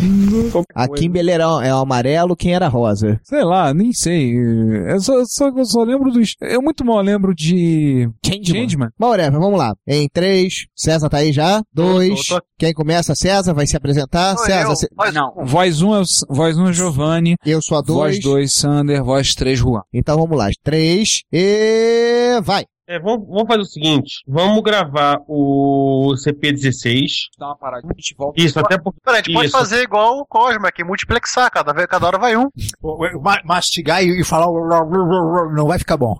[0.74, 3.20] A Kimberly era, é o amarelo, quem era rosa?
[3.24, 4.34] Sei lá, nem sei.
[4.88, 6.36] Eu só, só, eu só lembro dos.
[6.41, 8.05] Eu muito mal lembro de.
[8.24, 8.89] Changeman.
[8.99, 9.74] Bom, whatever, vamos lá.
[9.88, 11.62] Em três, César tá aí já?
[11.74, 12.26] Dois.
[12.28, 12.45] tô, tô.
[12.58, 13.14] Quem começa?
[13.16, 14.38] César vai se apresentar?
[14.38, 17.36] César, cê- Não, voz 1 um é, o- voz um é Giovanni.
[17.45, 18.24] Eu sou a Voz dois.
[18.24, 19.03] 2, Sander.
[19.03, 19.82] Voz 3, Juan.
[19.93, 20.49] Então vamos lá.
[20.64, 22.66] Três e vai.
[22.88, 27.07] É, vamos, vamos fazer o seguinte: vamos gravar o CP16.
[27.39, 28.39] Dá uma paradinha, a gente volta.
[28.41, 28.99] Isso, até porque.
[29.03, 32.36] Peraí, a gente pode fazer igual o Cosmo aqui, multiplexar, cada, vez, cada hora vai
[32.38, 32.47] um.
[33.21, 34.45] Ma- Mastigar e falar
[35.55, 36.15] não vai ficar bom.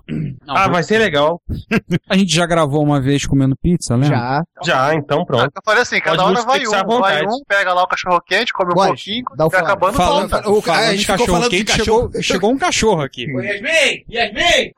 [0.48, 1.40] Ah, vai ser legal.
[2.08, 4.16] A gente já gravou uma vez comendo pizza, lembra?
[4.16, 4.42] Já.
[4.64, 5.44] Já, então pronto.
[5.54, 8.52] Eu falei assim, cada Pode hora vai um, vai um, pega lá o cachorro quente,
[8.52, 9.62] come um Pode, pouquinho, dá o fora.
[9.62, 10.50] acabando, Falando, volta.
[10.50, 12.00] o, falando a de gente ficou cachorro falando de quente, cachorro.
[12.08, 13.26] chegou, chegou um cachorro aqui.
[13.26, 14.04] Yasmin!
[14.10, 14.72] Yasmin!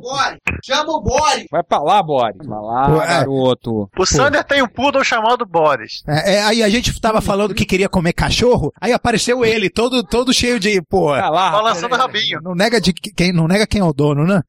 [0.00, 0.38] Bora!
[0.64, 1.27] Chama o boy!
[1.30, 1.46] Boris!
[1.50, 2.46] Vai pra lá, Boris.
[2.46, 3.06] Vai lá, Pô, é.
[3.06, 3.90] garoto.
[3.98, 6.02] O Sander tem um poodle chamado Boris.
[6.06, 10.02] É, é, aí a gente tava falando que queria comer cachorro, aí apareceu ele, todo,
[10.02, 11.08] todo cheio de, pô.
[11.08, 12.40] Vai lá, Balançando o rabinho.
[12.42, 14.40] Não nega, de quem, não nega quem é o dono, né?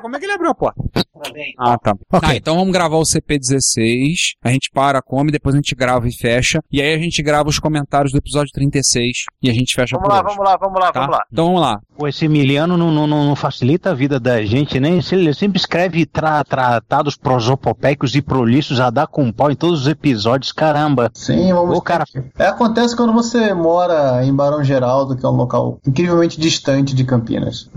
[0.00, 0.80] Como é que ele abriu a porta?
[1.58, 1.94] Ah, tá.
[2.20, 4.34] Tá, então vamos gravar o CP16.
[4.42, 6.60] A gente para, come, depois a gente grava e fecha.
[6.70, 10.08] E aí a gente grava os comentários do episódio 36 e a gente fecha Vamos
[10.08, 10.34] por lá, hoje.
[10.36, 11.00] vamos lá, vamos lá, Tá?
[11.00, 11.24] vamos lá.
[11.32, 11.80] Então vamos lá.
[11.96, 14.98] Pô, esse Emiliano não, não, não facilita a vida da gente, né?
[15.12, 19.86] Ele sempre escreve tra tratados prosopopeicos e prolixos a dar com pau em todos os
[19.86, 21.10] episódios, caramba.
[21.14, 21.78] Sim, vamos.
[21.78, 22.04] O cara...
[22.38, 27.04] É, acontece quando você mora em Barão Geraldo, que é um local incrivelmente distante de
[27.04, 27.70] Campinas.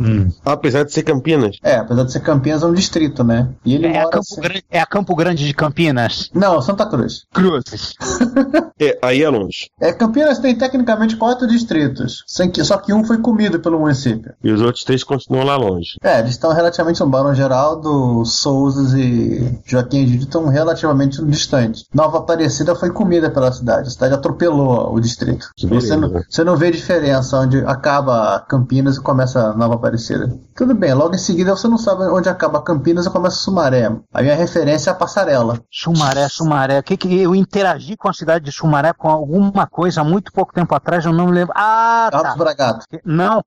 [0.43, 1.57] Apesar de ser Campinas.
[1.63, 3.49] É, apesar de ser Campinas, é um distrito, né?
[3.63, 4.09] E ele É a, mora.
[4.09, 6.29] Campo Grande, é a Campo Grande de Campinas.
[6.33, 7.23] Não, Santa Cruz.
[7.33, 7.93] Cruzes.
[8.79, 9.71] É, aí é longe.
[9.81, 14.06] É, Campinas tem tecnicamente quatro distritos, sem que- só que um foi comido pelo município.
[14.43, 15.97] E os outros três continuam lá longe.
[16.01, 21.85] É, eles estão relativamente no Barão Geraldo, Souzas e Joaquim Egídio estão relativamente distantes.
[21.93, 25.47] Nova Aparecida foi comida pela cidade, a cidade atropelou o distrito.
[25.63, 25.87] beleza.
[25.87, 30.37] Você não, você não vê diferença onde acaba Campinas e começa Nova Aparecida.
[30.55, 33.91] Tudo bem, logo em seguida você não sabe onde acaba Campinas e começa Sumaré.
[34.13, 35.59] A minha referência é a passarela.
[35.71, 36.81] Sumaré, Sumaré.
[36.81, 40.53] Que que eu interagi com a cidade de Sumaré com alguma coisa há muito pouco
[40.53, 41.53] tempo atrás, eu não me lembro.
[41.55, 42.17] Ah, tá.
[42.19, 42.85] Altos Bragato.
[43.05, 43.41] Não,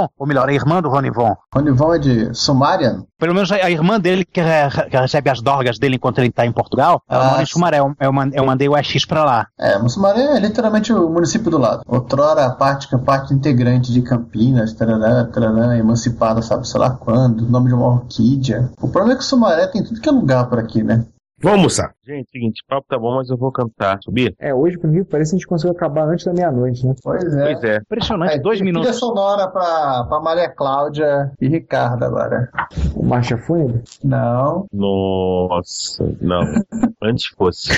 [0.00, 1.34] Ronivon, ou melhor, a irmã do Ronivon.
[1.54, 3.04] Ronivon é de Sumarian?
[3.18, 6.46] Pelo menos a, irmã dele, que, re- que recebe as dorgas dele enquanto ele tá
[6.46, 7.46] em Portugal, ela Ah, mora em.
[7.46, 7.78] Sumaré.
[7.80, 9.46] Eu, eu man- eu mandei o EX pra lá.
[9.58, 11.82] É, Sumaré é literalmente o município do lado.
[11.86, 17.46] Outrora a parte, a parte integrante de Campinas, tarará, tarará, emancipada, sabe, sei lá quando,
[17.48, 18.70] nome de uma orquídea.
[18.80, 21.04] O problema é que Sumaré tem tudo que é lugar por aqui, né?
[21.42, 21.90] Vamos almoçar.
[22.10, 23.98] Gente, seguinte, o papo tá bom, mas eu vou cantar.
[24.02, 24.34] Subir?
[24.40, 26.92] É, hoje, por incrível que a gente conseguiu acabar antes da meia-noite, né?
[27.04, 27.44] Pois é.
[27.52, 27.76] Pois é.
[27.76, 28.96] Impressionante, Aí, dois trilha minutos.
[28.98, 32.50] sonora pra, pra Maria Cláudia e Ricardo agora.
[32.96, 33.82] O Marcha Fúnebre?
[34.02, 34.66] Não.
[34.72, 36.40] Nossa, não.
[37.00, 37.70] Antes fosse.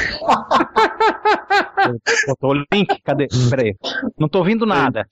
[2.29, 3.01] Botou o link?
[3.05, 3.27] Cadê?
[3.51, 3.75] Peraí.
[4.19, 5.05] Não tô ouvindo nada.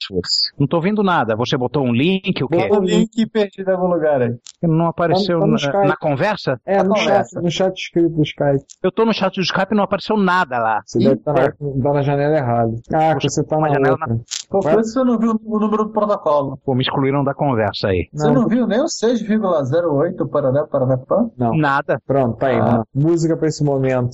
[0.58, 1.36] Não tô ouvindo nada.
[1.36, 2.68] Você botou um link, o quê?
[2.68, 4.34] Bota o link perdido em algum lugar aí.
[4.62, 6.60] Não apareceu Tá no na, na conversa?
[6.64, 7.30] É, no conversa.
[7.34, 8.64] chat, no chat escrito do Skype.
[8.82, 10.82] Eu tô no chat do Skype e não apareceu nada lá.
[10.84, 12.72] Você deve estar na, tá na janela errada.
[12.92, 14.20] Ah, que você tá na janela outra.
[14.48, 16.58] Qual foi que você não viu o número do protocolo?
[16.64, 18.08] Pô, me excluíram da conversa aí.
[18.12, 21.30] Você não viu nem o 6,08 Paraná, Paraná, Pã?
[21.36, 21.56] Não.
[21.56, 22.00] Nada.
[22.06, 22.58] Pronto, tá aí.
[22.58, 22.82] Ah.
[22.94, 24.10] Música pra esse momento.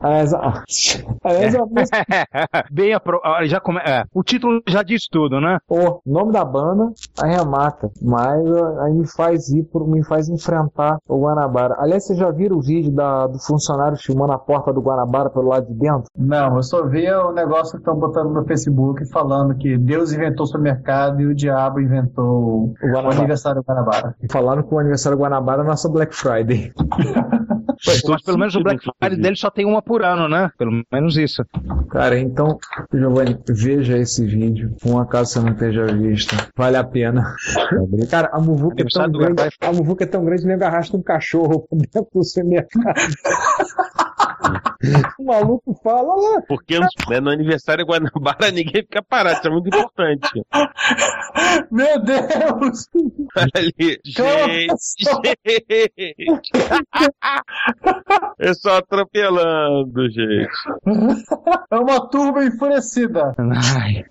[0.00, 0.62] Aliás, a-
[1.24, 2.06] aliás, a música.
[2.70, 3.20] Bem apro...
[3.44, 3.80] já come...
[3.80, 5.58] é, o título já diz tudo, né?
[5.68, 8.40] O nome da banda arremata, mas
[8.82, 11.76] aí me faz ir por, me faz enfrentar o Guanabara.
[11.78, 15.48] Aliás, vocês já viram o vídeo da, do funcionário filmando a porta do Guanabara pelo
[15.48, 16.04] lado de dentro?
[16.16, 20.44] Não, eu só vi o negócio que estão botando no Facebook falando que Deus inventou
[20.44, 23.16] o supermercado e o diabo inventou o, Guanabara.
[23.18, 24.14] aniversário do Guanabara.
[24.30, 26.72] Falaram que o aniversário do Guanabara é a nossa Black Friday.
[28.08, 30.50] Mas pelo menos o Black Friday dele só tem uma por ano, né?
[30.58, 31.44] Pelo menos isso.
[31.90, 32.58] Cara, então,
[32.92, 34.74] Giovanni, veja esse vídeo.
[34.84, 36.34] Um acaso você não tenha visto.
[36.56, 37.34] Vale a pena.
[38.10, 39.42] Cara, a muvuca é tão grande.
[39.60, 42.94] A muvuca é tão grande que nem arrasta um cachorro dentro do supermercado.
[45.18, 46.42] o maluco fala lá.
[46.48, 50.28] Porque no, né, no aniversário de Guanabara ninguém fica parado, isso é muito importante.
[51.70, 52.88] Meu Deus!
[53.36, 54.12] Olha ali, gente,
[55.06, 56.50] gente.
[58.38, 60.48] É só atropelando, gente.
[61.70, 63.32] É uma turma enfurecida.
[63.38, 64.04] Ai,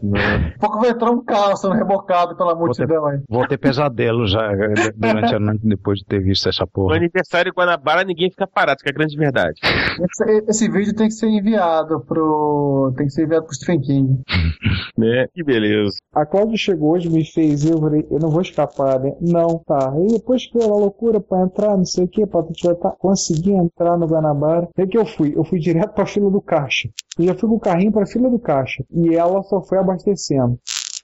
[0.55, 3.19] a pouco vai entrar um carro sendo rebocado pela multidão aí.
[3.29, 6.95] Vou ter pesadelo já eh, durante a noite depois de ter visto essa No porra.
[6.97, 9.59] aniversário de Guanabara ninguém fica parado, isso que é a grande verdade.
[9.63, 12.93] Esse, esse vídeo tem que ser enviado pro.
[12.95, 14.21] Tem que ser enviado pro Stephen King.
[14.97, 15.27] Né?
[15.33, 15.97] Que beleza.
[16.13, 19.13] A Cláudia chegou hoje, me fez eu falei, eu não vou escapar, né?
[19.19, 19.93] Não, tá.
[19.99, 23.51] E depois que ela loucura pra entrar, não sei o que, pra tu tá, conseguir
[23.51, 24.67] entrar no Guanabara.
[24.67, 25.33] O que que eu fui?
[25.35, 26.89] Eu fui direto pra fila do caixa.
[27.19, 28.85] Eu já fui com o carrinho pra fila do caixa.
[28.89, 30.57] E ela só foi abastecendo.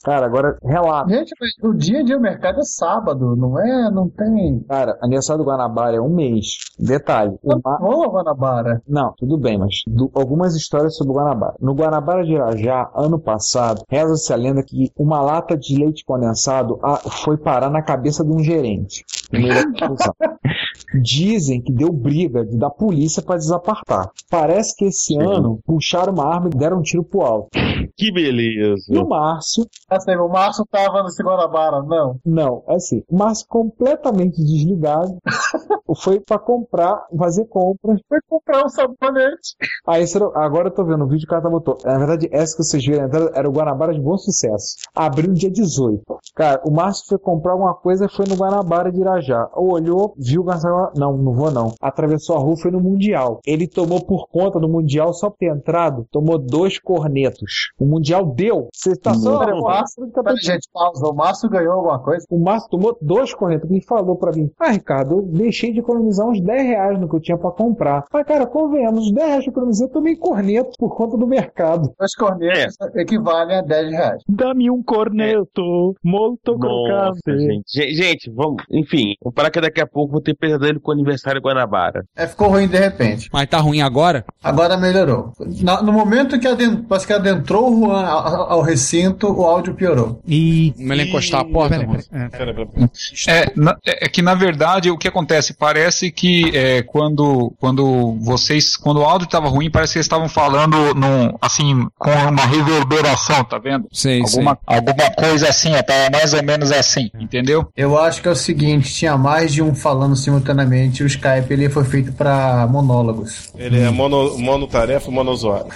[0.03, 1.09] Cara, agora relaxa.
[1.09, 1.33] Gente,
[1.63, 3.89] o dia a dia do mercado é sábado, não é?
[3.91, 4.59] Não tem.
[4.67, 6.57] Cara, aniversário do Guanabara é um mês.
[6.79, 7.37] Detalhe.
[7.43, 7.77] O ma...
[7.81, 8.81] Ô, Guanabara.
[8.87, 11.55] Não, tudo bem, mas do- algumas histórias sobre o Guanabara.
[11.59, 16.79] No Guanabara de Irajá, ano passado, reza-se a lenda que uma lata de leite condensado
[16.83, 19.03] ah, foi parar na cabeça de um gerente.
[19.31, 19.41] no.
[21.01, 24.09] Dizem que deu briga de- da polícia para desapartar.
[24.29, 27.47] Parece que esse ano puxaram uma arma e deram um tiro pro alto.
[27.95, 28.83] Que beleza.
[28.89, 32.15] E o Márcio Assim, o Márcio tava nesse Guanabara, não.
[32.25, 35.17] Não, assim, o Márcio completamente desligado
[36.01, 37.99] foi pra comprar, fazer compras.
[38.07, 39.55] Foi comprar um sabonete.
[39.85, 41.77] Aí esse era- agora eu tô vendo o vídeo que o cara tá botou.
[41.83, 44.75] Na verdade, essa que vocês viram a entrada era o Guanabara de bom sucesso.
[44.95, 46.01] Abriu dia 18.
[46.35, 49.49] Cara, o Márcio foi comprar alguma coisa foi no Guanabara de Irajá.
[49.55, 50.93] Olhou, viu o Guanabara.
[50.95, 51.73] Não, não vou não.
[51.81, 53.39] Atravessou a rua foi no Mundial.
[53.45, 57.71] Ele tomou por conta do Mundial, só por ter entrado, tomou dois cornetos.
[57.77, 58.69] O Mundial deu.
[58.73, 59.39] Você tá só.
[59.39, 59.51] Pera,
[59.97, 61.05] o Márcio, pera, gente, pausa.
[61.07, 62.25] O Márcio ganhou alguma coisa?
[62.29, 63.69] O Márcio tomou dois cornetos.
[63.69, 67.15] Ele falou pra mim: Ah, Ricardo, eu deixei de economizar uns 10 reais no que
[67.15, 68.03] eu tinha pra comprar.
[68.11, 71.27] Mas, cara, convenhamos, os 10 reais que eu economizei, eu tomei corneto por conta do
[71.27, 71.91] mercado.
[71.99, 74.21] Os cornetos equivalem a 10 reais.
[74.27, 77.39] Dá-me um corneto, molto Nossa, crocante.
[77.47, 77.93] gente.
[77.95, 78.63] Gente, vamos.
[78.71, 82.03] Enfim, vamos parar que daqui a pouco vou ter pesadelo com o aniversário Guanabara.
[82.15, 83.29] É, ficou ruim de repente.
[83.32, 84.25] Mas tá ruim agora?
[84.43, 85.32] Agora melhorou.
[85.63, 89.70] Na- no momento que, aden- parece que adentrou o Juan ao, ao recinto, o áudio
[89.74, 90.22] piorou.
[90.28, 90.74] E.
[90.78, 92.30] Melhor encostar a porta, Peraí, mano.
[92.32, 92.89] peraí, peraí.
[93.28, 98.76] É, na- é que na verdade o que acontece parece que é, quando quando vocês
[98.78, 103.43] quando o áudio estava ruim parece que eles estavam falando num, assim com uma reverberação,
[103.43, 103.88] tá vendo?
[103.91, 107.67] Sei, alguma alguma coisa assim, é mais ou menos assim, entendeu?
[107.76, 111.69] Eu acho que é o seguinte, tinha mais de um falando simultaneamente, o Skype ele
[111.69, 113.51] foi feito para monólogos.
[113.57, 115.67] Ele é mono, monotarefa, monozoário.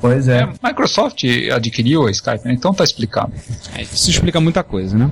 [0.00, 0.48] Pois é.
[0.62, 1.22] Microsoft
[1.54, 2.54] adquiriu a Skype, né?
[2.54, 3.32] então tá explicado.
[3.80, 5.10] Isso explica muita coisa, né?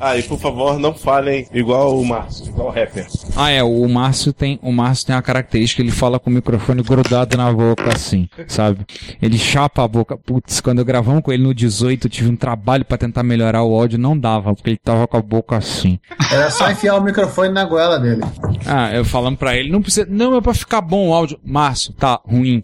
[0.00, 3.06] Ah, e por favor, não falem igual o Márcio, igual o rapper.
[3.36, 6.82] Ah, é, o Márcio tem, o Márcio tem uma característica, ele fala com o microfone
[6.82, 8.80] grudado na boca assim, sabe?
[9.20, 10.16] Ele chapa a boca.
[10.16, 13.62] Putz, quando eu gravamos com ele no 18, eu tive um trabalho pra tentar melhorar
[13.62, 15.98] o áudio, não dava, porque ele tava com a boca assim.
[16.30, 18.22] Era só enfiar o microfone na goela dele.
[18.64, 21.38] Ah, eu falando pra ele, não precisa, não é pra ficar bom o áudio.
[21.44, 22.62] Márcio, tá ruim.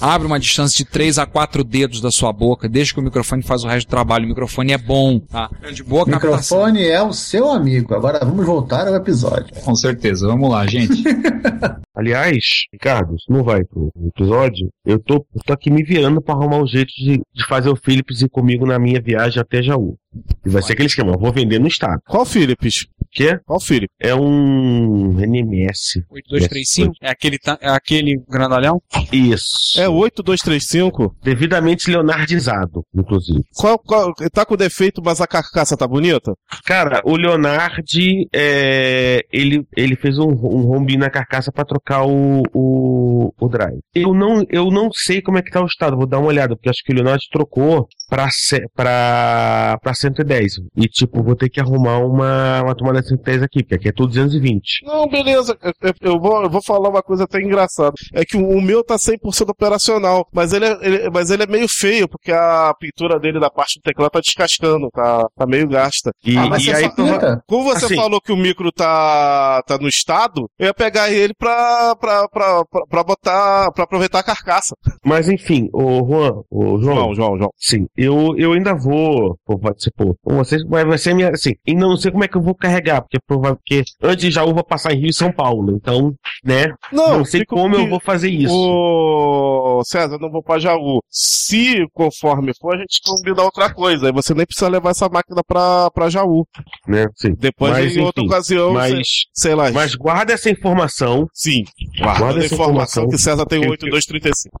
[0.00, 3.42] Abre uma distância de 3 a 4 dedos da sua boca, deixa que o microfone
[3.42, 4.24] faz o resto do trabalho.
[4.24, 5.50] O microfone é bom, tá?
[5.72, 7.94] De boa O microfone é o seu amigo.
[7.94, 9.54] Agora vamos voltar ao episódio.
[9.64, 11.02] Com certeza, vamos lá, gente.
[11.98, 16.32] Aliás, Ricardo, se não vai pro episódio, eu tô, eu tô aqui me virando pra
[16.32, 19.98] arrumar um jeito de, de fazer o Philips ir comigo na minha viagem até Jaú.
[20.46, 22.00] E vai ser aquele esquema, eu vou vender no estado.
[22.06, 22.86] Qual Philips?
[23.10, 23.38] Quê?
[23.44, 23.94] Qual Philips?
[24.00, 26.04] É um NMS.
[26.10, 26.94] 8235?
[27.02, 28.80] É aquele, é aquele grandalhão?
[29.12, 29.80] Isso.
[29.80, 31.16] É o 8235?
[31.22, 33.42] Devidamente leonardizado, inclusive.
[33.54, 36.32] Qual, qual, tá com defeito, mas a carcaça tá bonita?
[36.64, 42.42] Cara, o Leonardi, é, ele, ele fez um, um rombinho na carcaça pra trocar o,
[42.54, 43.78] o, o drive.
[43.94, 46.54] Eu não, eu não sei como é que tá o estado, vou dar uma olhada,
[46.56, 48.28] porque acho que o Leonardi trocou pra,
[48.74, 50.54] pra, pra 110.
[50.76, 54.08] E tipo, vou ter que arrumar uma, uma tomada 110 aqui, porque aqui é tudo
[54.08, 54.84] 220.
[54.84, 55.56] Não, beleza.
[55.82, 57.92] Eu, eu- vou, eu vou falar uma coisa até engraçada.
[58.12, 61.46] É que o, o meu tá 100% operacional, mas ele, é, ele- mas ele é
[61.46, 65.68] meio feio, porque a pintura dele da parte do teclado tá descascando, tá, tá meio
[65.68, 66.10] gasta.
[66.24, 69.76] E, Ah, mas e aí, só- Como você assim, falou que o micro tá, tá
[69.78, 74.22] no estado, eu ia pegar ele pra, pra, pra, pra, pra botar, pra aproveitar a
[74.22, 74.74] carcaça.
[75.04, 76.94] Mas enfim, o Juan, o João.
[76.96, 77.50] João, João, João.
[77.56, 79.36] Sim, eu, eu ainda vou.
[79.60, 81.30] Vai ser, pô, vocês, vai, vai ser minha.
[81.30, 84.24] Assim, ainda não sei como é que eu vou carregar, porque é provável que antes
[84.24, 85.72] de Jaú eu vou passar em Rio e São Paulo.
[85.76, 86.12] Então,
[86.44, 86.66] né?
[86.92, 88.54] Não, sei fica- como eu vou fazer isso.
[88.54, 91.00] Ô, César, eu não vou pra Jaú.
[91.10, 94.06] Se conforme for, a gente combina outra coisa.
[94.06, 96.44] Aí você nem precisa levar essa máquina pra, pra Jaú.
[96.86, 97.06] Né?
[97.16, 97.34] Sim.
[97.38, 99.02] Depois, Mas, em outra enfim, ocasião, mas- sei,
[99.34, 99.70] sei lá.
[99.70, 101.26] Mas guarda essa informação.
[101.32, 101.57] Sim,
[102.00, 104.56] guarda, a essa informação que César tem que- 8235.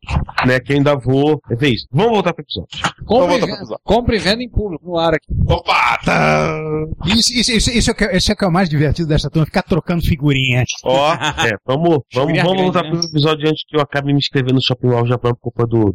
[0.46, 1.40] Né, que ainda vou.
[1.50, 1.86] É isso.
[1.92, 2.68] Vamos voltar pro episódio.
[3.04, 3.80] Compre, voltar pro venda, episódio.
[3.84, 5.26] compre e venda em público, no ar aqui.
[5.46, 6.58] Opa, tá.
[7.06, 9.08] Isso, isso, isso, isso é o que, isso é o que é o mais divertido
[9.08, 10.64] dessa turma, ficar trocando figurinha.
[10.84, 12.90] Ó, é, vamos, vamos, vamos grande, voltar né?
[12.90, 15.94] pro episódio antes que eu acabe me inscrevendo no Shopping Mall Japão por culpa do.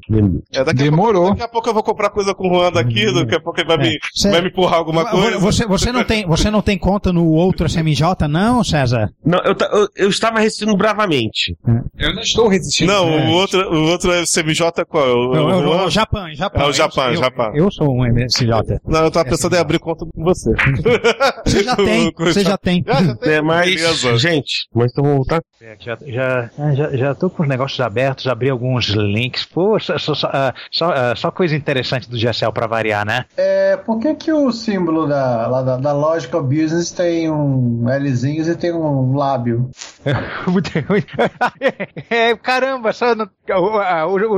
[0.53, 1.23] É, daqui Demorou.
[1.23, 3.39] A pouco, daqui a pouco eu vou comprar coisa com o Juan daqui, daqui a
[3.39, 5.37] pouco ele vai, me, Cê- vai me empurrar alguma coisa.
[5.39, 9.09] Você, você, não tem, você não tem conta no outro SMJ, não, César?
[9.25, 11.57] Não, eu, eu, eu estava resistindo bravamente.
[11.97, 12.91] Eu não estou resistindo.
[12.91, 13.27] Não, É.
[13.27, 15.03] o outro, o outro é CMJ qual?
[15.03, 15.81] É o, Eu, eu, Juan?
[15.83, 16.61] eu, Japão, Japão.
[16.61, 17.45] É o Japão, eu, Japão.
[17.55, 18.47] Eu, eu sou um MSJ.
[18.85, 20.51] Não, eu tava pensando em abrir conta com você.
[21.45, 22.83] Você já tem, você já tem.
[22.85, 23.33] Já, já tem.
[23.33, 24.17] É, mas, Beleza.
[24.17, 25.41] gente, mas então vamos voltar.
[25.61, 29.45] É, Já, já, já, já tô com os negócios abertos, abri alguns links.
[29.45, 33.25] Pô, só, só, só, ah, só, ah, só coisa interessante do GSL pra variar, né?
[33.37, 38.49] É, por que, que o símbolo da, lá da, da Logical Business tem um Lzinho
[38.49, 39.69] e tem um lábio?
[42.09, 43.29] É, caramba, só não-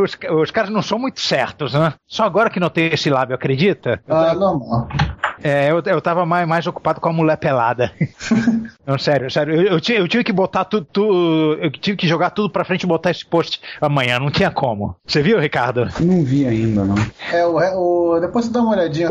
[0.03, 1.93] os, os caras não são muito certos, né?
[2.07, 4.01] Só agora que notei esse lábio, acredita?
[4.07, 4.87] Ah, normal.
[5.43, 7.91] É, eu, eu tava mais, mais ocupado com a mulher pelada.
[8.87, 9.53] Não, sério, sério.
[9.55, 12.63] Eu, eu, tive, eu tive que botar tudo, tu- Eu tive que jogar tudo pra
[12.63, 14.19] frente e botar esse post amanhã.
[14.19, 14.95] Não tinha como.
[15.05, 15.87] Você viu, Ricardo?
[15.99, 16.95] Não vi ainda, não.
[17.31, 17.57] É, o,
[18.15, 19.09] o, depois você dá uma olhadinha.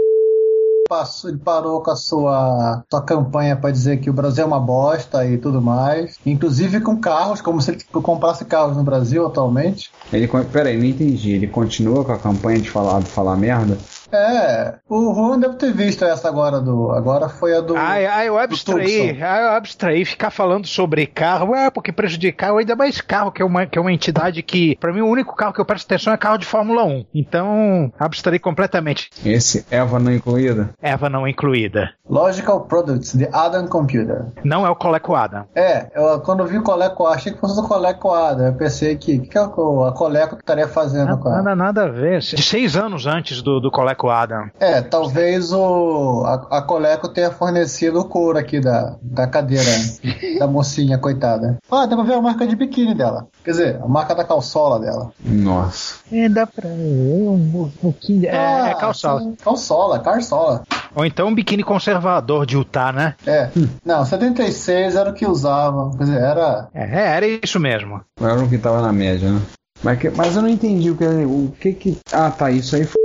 [0.89, 4.61] Passou, ele parou com a sua, sua campanha para dizer que o Brasil é uma
[4.61, 6.19] bosta e tudo mais.
[6.27, 9.91] Inclusive com carros, como se ele comprasse carros no Brasil atualmente.
[10.13, 11.33] Ele, peraí, não entendi.
[11.33, 13.79] Ele continua com a campanha de falar, de falar merda?
[14.13, 16.91] É, o Juan deve ter visto essa agora do.
[16.93, 17.77] Agora foi a do.
[17.77, 22.77] Ai, ai, eu abstraí, ai, eu abstraí ficar falando sobre carro, é porque prejudicar ainda
[22.77, 25.53] mais carro, que é uma, que é uma entidade que, pra mim, o único carro
[25.53, 27.07] que eu presto atenção é carro de Fórmula 1.
[27.15, 29.11] Então, abstraí completamente.
[29.25, 30.71] Esse Eva não incluída?
[30.81, 31.91] Eva não incluída.
[32.09, 34.27] Logical Products, de Adam Computer.
[34.45, 35.47] Não é o Coleco Adam.
[35.55, 38.47] É, eu, quando eu vi o Coleco, achei que fosse o Coleco Adam.
[38.47, 41.43] Eu pensei que, que, que é a Coleco que estaria fazendo com ela?
[41.43, 42.21] Nada, nada a ver.
[42.21, 44.49] De seis anos antes do, do Coleco Adam.
[44.59, 49.71] É, talvez o, a, a Coleco tenha fornecido o couro aqui da, da cadeira
[50.39, 51.59] da mocinha, coitada.
[51.71, 53.27] Ah, dá pra ver a marca de biquíni dela.
[53.45, 55.13] Quer dizer, a marca da calçola dela.
[55.25, 55.97] Nossa.
[56.13, 58.21] É, dá pra ver um pouquinho.
[58.21, 59.21] de- É, Ah, é calçola.
[59.21, 60.63] sim, Calçola, carçola.
[60.95, 63.15] Ou então um biquíni conservador de Utah, né?
[63.27, 63.49] É.
[63.85, 65.91] Não, 76 era o que usava.
[65.97, 66.69] Quer dizer, era.
[66.73, 68.01] É, era isso mesmo.
[68.21, 69.41] Era o que tava na média, né?
[69.83, 71.99] Mas, que- mas eu não entendi o que, o que que.
[72.13, 73.03] Ah, tá, isso aí foi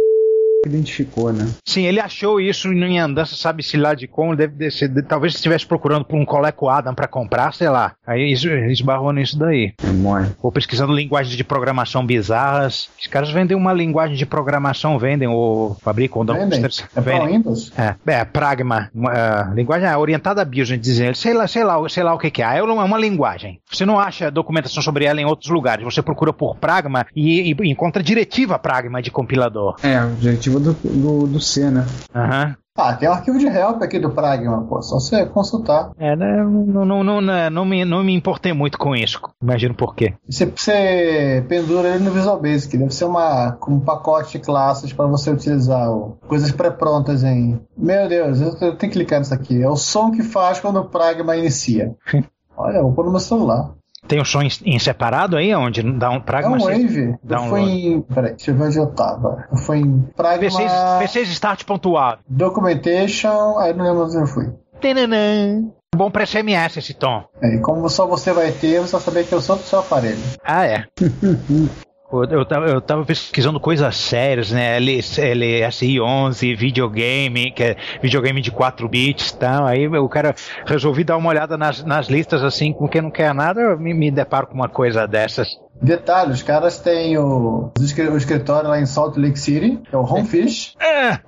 [0.66, 1.47] identificou, né?
[1.66, 5.01] Sim, ele achou isso em andança, sabe se lá de como, deve de ser, de-
[5.03, 7.93] talvez estivesse procurando por um Coleco Adam pra comprar, sei lá.
[8.05, 9.74] Aí es- esbarrou nisso daí.
[9.84, 10.30] É.
[10.41, 12.89] Ou pesquisando linguagens de programação bizarras.
[12.99, 16.26] Os caras vendem uma linguagem de programação, vendem ou fabricam.
[16.26, 16.60] dão- Vendem?
[16.95, 17.72] É Windows?
[17.78, 18.89] É, é Pragma.
[18.93, 21.14] Uma, ah, linguagem é orientada a BIOS, a gente dizem.
[21.14, 22.57] Sei lá, sei lá, sei lá o que, que é.
[22.57, 23.60] É uma, é uma linguagem.
[23.72, 25.84] Você não acha documentação sobre ela em outros lugares.
[25.84, 29.76] Você procura por Pragma e, e encontra diretiva Pragma de compilador.
[29.84, 30.16] É, o
[30.50, 31.86] objetivo do, do, do C, né?
[32.14, 32.56] Aham.
[32.78, 34.82] Ah, tem um arquivo de help aqui do Pragma, pô.
[34.82, 35.91] Só você consultar.
[36.00, 39.20] É, né, não, não, não, não, não me, não me importei muito com isso.
[39.43, 40.14] Imagino por quê.
[40.30, 42.78] Você, você pendura ele no Visual Basic.
[42.78, 45.89] Deve ser uma, um pacote de classes para você utilizar.
[45.89, 47.60] ó, Coisas pré-prontas em.
[47.78, 49.62] Meu Deus, eu, eu tenho que clicar nisso aqui.
[49.62, 51.93] É o som que faz quando o Pragma inicia.
[52.56, 53.74] Olha, eu vou pôr no meu celular.
[54.10, 56.55] Tem um som em, separado aí, onde dá um É Pragma?
[56.55, 57.16] um você- Wave.
[57.24, 58.01] Dá Eu um fui em.
[58.01, 59.45] Peraí, deixa eu ver onde eu tava.
[59.51, 60.49] Eu fui em Pragma.
[60.49, 62.20] P6, P6 Start pontuado.
[62.28, 63.57] Documentation.
[63.60, 64.49] Aí não lembro onde eu fui.
[64.82, 65.64] Tananã.
[65.95, 67.24] Bom pra SMS esse tom.
[67.41, 69.80] É, e como só você vai ter, você vai saber que eu sou do seu
[69.80, 70.20] aparelho.
[70.43, 70.86] Ah, é.
[72.12, 74.78] Eu, tava, eu tava pesquisando coisas sérias, né?
[74.78, 79.66] L, LSI11, videogame, que é videogame de 4 bits e tal.
[79.66, 80.34] Aí o cara
[80.66, 83.93] resolvi dar uma olhada nas, nas listas assim, com quem não quer nada, eu me,
[83.93, 85.47] me deparo com uma coisa dessas.
[85.82, 89.95] Detalhe, os caras têm o, o escri- o escritório lá em Salt Lake City, que
[89.95, 90.76] é o Homefish.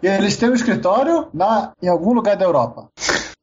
[0.03, 2.87] E eles têm um escritório na, em algum lugar da Europa.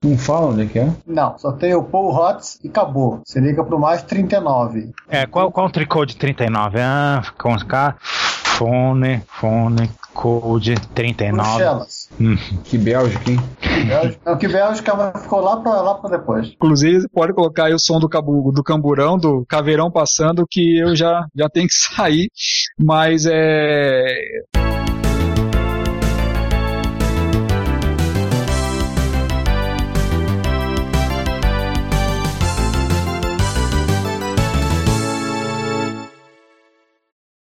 [0.05, 0.93] Não fala onde é que é?
[1.05, 3.21] Não, só tem o Paul Hotz e acabou.
[3.25, 4.93] Você liga pro mais 39.
[5.09, 6.79] É, qual, qual o tricode 39?
[6.81, 11.49] Ah, com K, fone, fone, code 39.
[11.49, 12.09] Bruxelas.
[12.21, 12.37] Hum.
[12.63, 13.41] Que Bélgica, hein?
[13.89, 14.21] Bélgica.
[14.25, 16.47] Não, que Bélgica mas ficou lá pra, lá pra depois.
[16.47, 20.95] Inclusive, pode colocar aí o som do, cabu, do camburão, do caveirão passando, que eu
[20.95, 22.31] já, já tenho que sair.
[22.79, 24.15] Mas é.